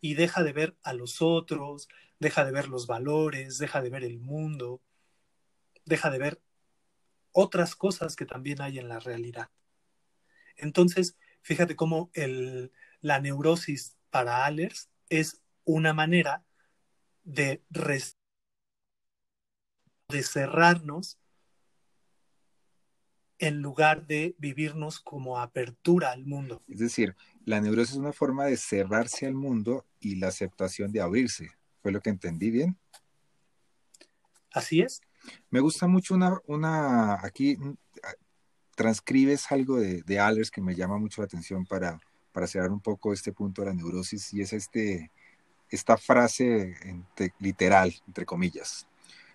[0.00, 1.88] y deja de ver a los otros,
[2.18, 4.82] deja de ver los valores, deja de ver el mundo,
[5.84, 6.42] deja de ver
[7.32, 9.50] otras cosas que también hay en la realidad.
[10.56, 16.44] Entonces, fíjate cómo el, la neurosis para Allers es una manera
[17.24, 17.62] de,
[20.08, 21.18] de cerrarnos
[23.38, 26.62] en lugar de vivirnos como apertura al mundo.
[26.68, 27.14] Es decir,
[27.44, 31.50] la neurosis es una forma de cerrarse al mundo y la aceptación de abrirse.
[31.82, 32.76] ¿Fue lo que entendí bien?
[34.52, 35.00] Así es.
[35.50, 37.74] Me gusta mucho una, una aquí mm,
[38.74, 41.98] transcribes algo de, de Allers que me llama mucho la atención para,
[42.32, 45.10] para cerrar un poco este punto de la neurosis y es este,
[45.70, 46.74] esta frase
[47.38, 48.86] literal, entre comillas.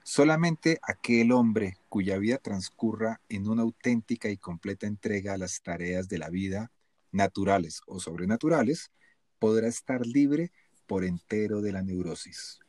[0.03, 6.09] Solamente aquel hombre cuya vida transcurra en una auténtica y completa entrega a las tareas
[6.09, 6.71] de la vida
[7.11, 8.91] naturales o sobrenaturales,
[9.37, 10.51] podrá estar libre
[10.87, 12.59] por entero de la neurosis.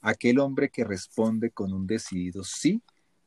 [0.00, 2.82] Aquel hombre que responde con un decidido sí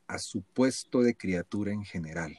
[0.06, 2.38] a su puesto de criatura en general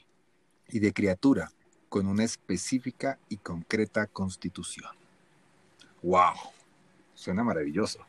[0.69, 1.51] y de criatura
[1.89, 4.91] con una específica y concreta constitución.
[6.03, 6.35] ¡Wow!
[7.13, 7.99] Suena maravilloso.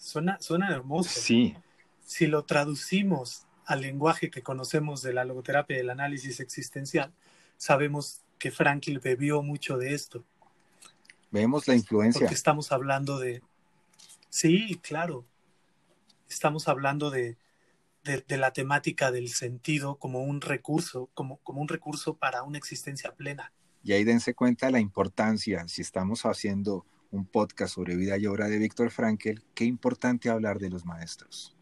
[0.00, 1.20] Suena, suena hermoso.
[1.20, 1.54] Sí.
[2.02, 7.12] Si lo traducimos al lenguaje que conocemos de la logoterapia y del análisis existencial,
[7.56, 10.24] sabemos que Frankl bebió mucho de esto.
[11.30, 12.20] Vemos la influencia.
[12.20, 13.42] Porque estamos hablando de...
[14.30, 15.26] Sí, claro.
[16.28, 17.36] Estamos hablando de,
[18.02, 23.14] de, la temática del sentido como un recurso, como, como un recurso para una existencia
[23.14, 23.52] plena.
[23.82, 28.26] Y ahí dense cuenta de la importancia, si estamos haciendo un podcast sobre vida y
[28.26, 31.56] obra de Víctor Frankel, qué importante hablar de los maestros.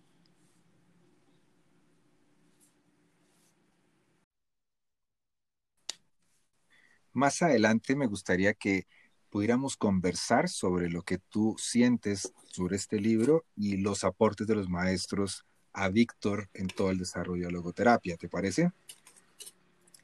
[7.12, 8.86] Más adelante me gustaría que
[9.30, 14.68] pudiéramos conversar sobre lo que tú sientes sobre este libro y los aportes de los
[14.68, 18.72] maestros a Víctor en todo el desarrollo de logoterapia, ¿te parece?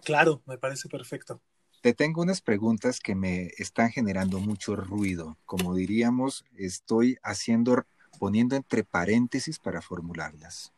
[0.04, 1.40] Claro, me parece perfecto.
[1.84, 5.36] Te tengo unas preguntas que me están generando mucho ruido.
[5.44, 7.84] Como diríamos, estoy haciendo,
[8.18, 10.72] poniendo entre paréntesis para formularlas.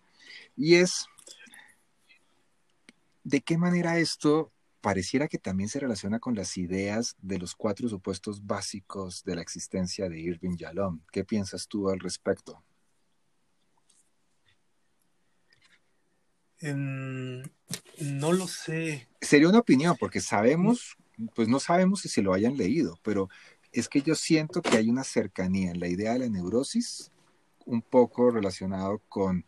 [0.57, 1.07] Y es,
[3.22, 4.50] ¿de qué manera esto
[4.80, 9.42] pareciera que también se relaciona con las ideas de los cuatro supuestos básicos de la
[9.42, 11.02] existencia de Irving Yalom?
[11.12, 12.64] ¿Qué piensas tú al respecto?
[16.62, 19.09] No lo sé.
[19.20, 20.96] Sería una opinión, porque sabemos,
[21.34, 23.28] pues no sabemos si se lo hayan leído, pero
[23.72, 27.11] es que yo siento que hay una cercanía en la idea de la neurosis,
[27.66, 29.44] un poco relacionado con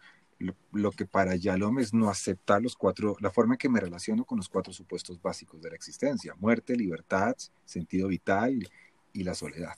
[0.72, 4.24] lo, que para Yalom es no aceptar los cuatro, la forma en que me relaciono
[4.24, 7.34] con los cuatro supuestos básicos de la existencia, muerte, libertad,
[7.64, 8.68] sentido vital
[9.12, 9.76] y la soledad.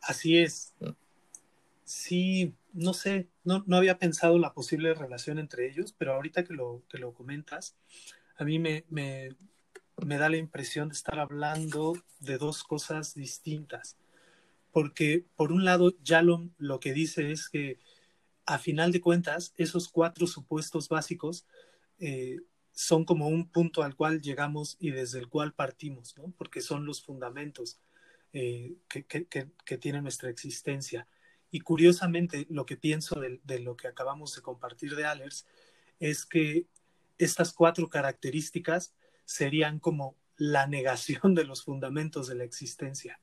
[0.00, 0.74] Así es.
[1.84, 6.54] Sí, no sé, no, no, había pensado la posible relación entre ellos, pero ahorita que
[6.54, 7.76] lo, que lo comentas,
[8.36, 9.36] a mí me, me,
[10.04, 13.96] me da la impresión de estar hablando de dos cosas distintas.
[14.70, 17.78] Porque por un lado, Yalom lo que dice es que
[18.46, 21.46] a final de cuentas, esos cuatro supuestos básicos
[21.98, 22.38] eh,
[22.72, 26.32] son como un punto al cual llegamos y desde el cual partimos, ¿no?
[26.38, 27.80] porque son los fundamentos
[28.32, 31.08] eh, que, que, que, tiene nuestra existencia.
[31.50, 35.46] Y curiosamente, lo que pienso de, lo que acabamos de compartir de Allers
[35.98, 36.66] es que
[37.16, 38.94] estas cuatro características
[39.24, 43.20] serían como la negación de los fundamentos de la existencia.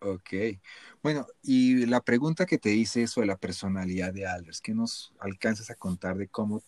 [0.00, 0.30] Ok.
[1.02, 5.70] Bueno, y la pregunta que te hice sobre la personalidad de Allers, ¿qué nos alcanzas
[5.70, 6.62] a contar de cómo,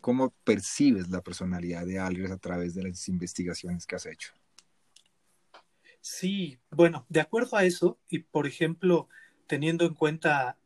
[0.00, 4.32] cómo percibes la personalidad de Allers a través de las investigaciones que has hecho?
[6.00, 9.08] Sí, bueno, de acuerdo a eso, y por ejemplo,
[9.48, 10.56] teniendo en cuenta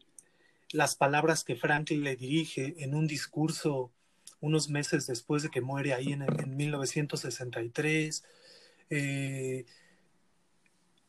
[0.72, 3.90] las palabras que Franklin le dirige en un discurso
[4.40, 8.24] unos meses después de que muere ahí en, en 1963,
[8.90, 9.64] eh,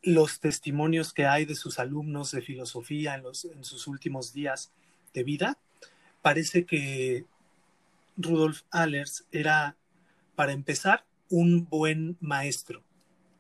[0.04, 4.72] los testimonios que hay de sus alumnos de filosofía en, en sus últimos días
[5.14, 5.58] de vida,
[6.22, 7.26] parece que
[8.18, 9.76] Rudolf Allers era,
[10.36, 12.84] para empezar, un buen maestro,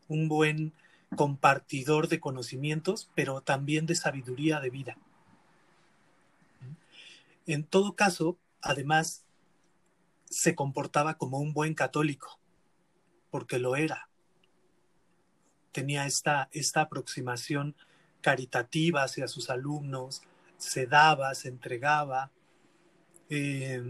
[0.07, 0.73] un buen
[1.15, 4.97] compartidor de conocimientos, pero también de sabiduría de vida.
[7.45, 9.25] En todo caso, además,
[10.29, 12.39] se comportaba como un buen católico,
[13.29, 14.09] porque lo era.
[15.71, 17.75] Tenía esta, esta aproximación
[18.21, 20.23] caritativa hacia sus alumnos,
[20.57, 22.31] se daba, se entregaba,
[23.29, 23.83] eh,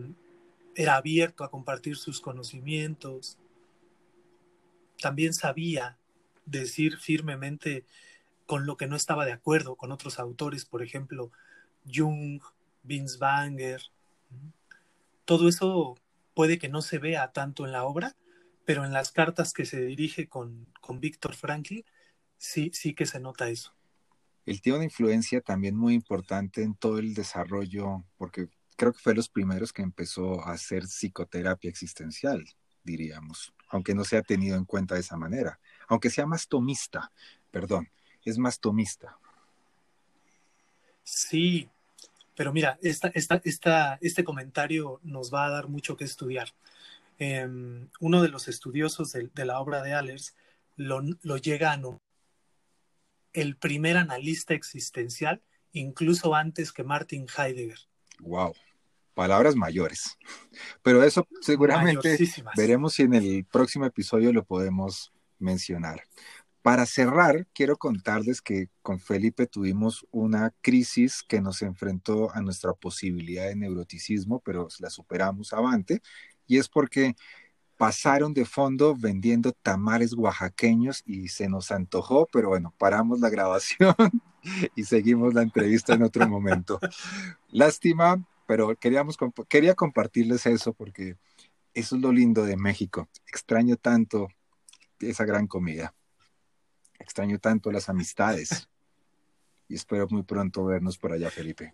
[0.76, 3.38] era abierto a compartir sus conocimientos,
[5.00, 5.98] también sabía
[6.46, 7.86] decir firmemente
[8.46, 11.32] con lo que no estaba de acuerdo con otros autores, por ejemplo,
[11.92, 12.42] Jung,
[12.84, 13.82] Binswanger.
[15.26, 15.96] Todo eso
[16.34, 18.16] puede que no se vea tanto en la obra,
[18.66, 21.80] pero en las cartas que se dirige con, con Víctor Frankl,
[22.38, 23.74] sí, sí que se nota eso.
[24.46, 29.16] Él tiene una influencia también muy importante en todo el desarrollo, porque creo que fue
[29.16, 32.44] los primeros que empezó a hacer psicoterapia existencial,
[32.84, 37.12] diríamos, aunque no se ha tenido en cuenta de esa manera aunque sea más tomista,
[37.52, 37.90] perdón,
[38.24, 39.18] es más tomista.
[41.04, 41.70] Sí,
[42.36, 46.50] pero mira, esta, esta, esta, este comentario nos va a dar mucho que estudiar.
[47.20, 50.36] Em, uno de los estudiosos de, la obra de Allers
[50.76, 52.02] lo, lo llega a no,
[53.34, 55.42] el primer analista existencial,
[55.74, 57.80] incluso antes que Martin Heidegger.
[58.20, 58.54] Wow,
[59.14, 60.18] palabras mayores.
[60.82, 62.18] Pero eso seguramente
[62.56, 66.04] veremos si en el próximo episodio lo podemos mencionar.
[66.62, 72.74] Para cerrar, quiero contarles que con Felipe tuvimos una crisis que nos enfrentó a nuestra
[72.74, 76.02] posibilidad de neuroticismo, pero la superamos avante,
[76.48, 77.16] y es porque
[77.78, 83.96] pasaron de fondo vendiendo tamales oaxaqueños y se nos antojó, pero bueno, paramos la grabación
[84.76, 86.80] y seguimos la entrevista en otro momento.
[87.50, 89.18] Lástima, pero queríamos,
[89.50, 91.18] quería compartirles eso porque
[91.74, 93.10] eso es lo lindo de México.
[93.28, 94.30] Extraño tanto
[95.00, 95.94] esa gran comida.
[97.00, 98.70] Extraño tanto las amistades
[99.68, 101.74] y espero muy pronto vernos por allá, Felipe.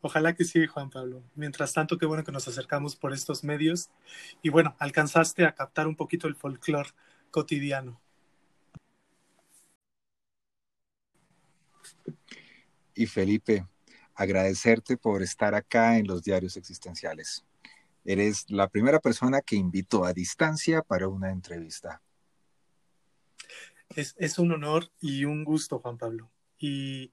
[0.00, 1.22] Ojalá que sí, Juan Pablo.
[1.34, 3.90] Mientras tanto, qué bueno que nos acercamos por estos medios
[4.42, 6.90] y bueno, alcanzaste a captar un poquito el folclore
[7.30, 8.00] cotidiano.
[12.94, 13.66] Y Felipe,
[14.14, 17.44] agradecerte por estar acá en los diarios existenciales.
[18.04, 22.02] Eres la primera persona que invito a distancia para una entrevista.
[23.94, 26.30] Es, es un honor y un gusto, Juan Pablo.
[26.58, 27.12] Y,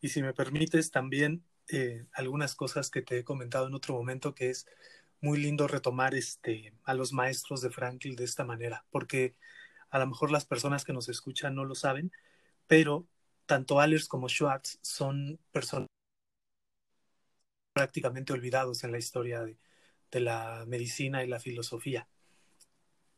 [0.00, 4.34] y si me permites, también eh, algunas cosas que te he comentado en otro momento,
[4.34, 4.66] que es
[5.20, 9.34] muy lindo retomar este, a los maestros de Frankl de esta manera, porque
[9.90, 12.12] a lo mejor las personas que nos escuchan no lo saben,
[12.66, 13.06] pero
[13.46, 15.88] tanto Allers como Schwartz son personas
[17.72, 19.58] prácticamente olvidados en la historia de,
[20.10, 22.08] de, la medicina y la filosofía.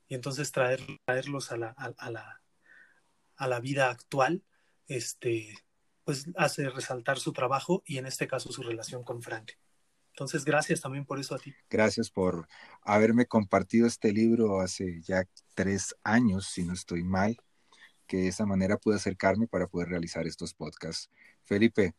[0.09, 2.43] Y entonces traer, traerlos a la, a, la,
[3.36, 4.43] a la vida actual
[4.88, 5.57] este,
[6.05, 9.53] pues hace resaltar su trabajo y en este caso su relación con Frank.
[10.09, 11.55] Entonces, gracias también por eso a ti.
[11.70, 12.49] Gracias por
[12.82, 15.24] haberme compartido este libro hace ya
[15.55, 17.38] tres años, si no estoy mal,
[18.07, 21.09] que de esa manera pude acercarme para poder realizar estos podcasts.
[21.45, 21.95] Felipe,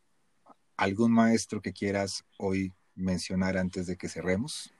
[0.76, 4.74] ¿algún maestro que quieras hoy mencionar antes de que cerremos?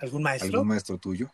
[0.00, 0.48] ¿Algún maestro?
[0.48, 1.30] ¿Algún maestro tuyo?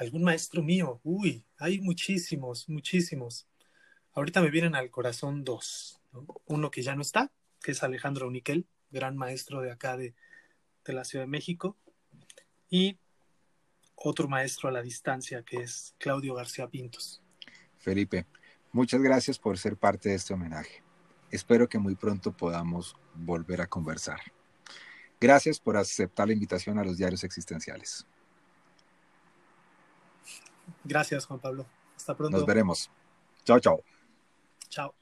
[0.00, 0.98] algún maestro mío.
[1.04, 3.46] Uy, hay muchísimos, muchísimos.
[4.14, 6.00] Ahorita me vienen al corazón dos.
[6.12, 6.26] ¿no?
[6.46, 7.30] Uno que ya no está,
[7.62, 10.14] que es Alejandro Uniquel, gran maestro de acá de,
[10.86, 11.76] de la Ciudad de México.
[12.70, 12.98] Y
[13.94, 17.20] otro maestro a la distancia, que es Claudio García Pintos.
[17.78, 18.26] Felipe,
[18.72, 20.82] muchas gracias por ser parte de este homenaje.
[21.30, 24.20] Espero que muy pronto podamos volver a conversar.
[25.20, 28.06] Gracias por aceptar la invitación a los diarios existenciales.
[30.82, 31.66] Gracias, Juan Pablo.
[31.94, 32.38] Hasta pronto.
[32.38, 32.90] Nos veremos.
[33.44, 33.82] Chao, chao.
[34.68, 34.94] Chao.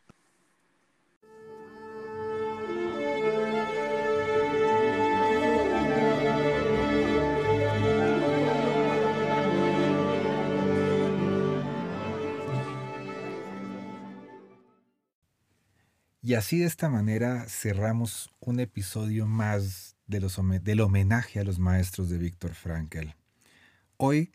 [16.21, 22.17] Y así de esta manera cerramos un episodio más del homenaje a los maestros de
[22.17, 23.11] Víctor Frankl.
[23.99, 24.33] Hoy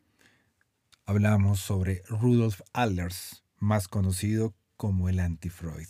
[1.07, 5.87] hablamos sobre Rudolf Allers, más conocido como el anti-Freud.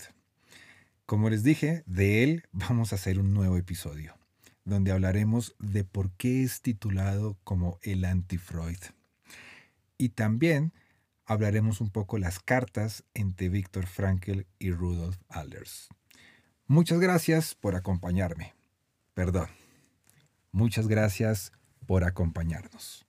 [1.06, 4.16] Como les dije, de él vamos a hacer un nuevo episodio,
[4.64, 8.80] donde hablaremos de por qué es titulado como el anti-Freud.
[9.98, 10.72] Y también
[11.26, 15.90] hablaremos un poco las cartas entre Viktor Frankl y Rudolf Allers.
[16.68, 18.54] Muchas gracias por acompañarme.
[19.14, 19.63] Perdón.
[20.54, 21.52] Muchas gracias
[21.88, 23.08] por acompañarnos.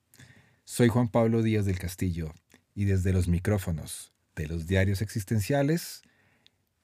[0.65, 2.33] Soy Juan Pablo Díaz del Castillo
[2.75, 6.01] y desde los micrófonos de los diarios existenciales,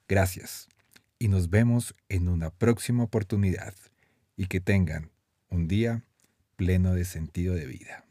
[0.07, 0.69] gracias
[1.19, 3.75] y nos vemos en una próxima oportunidad
[4.37, 5.11] y que tengan
[5.49, 6.05] un día
[6.57, 8.05] pleno de sentido de vida.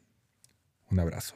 [0.89, 1.35] Un abrazo.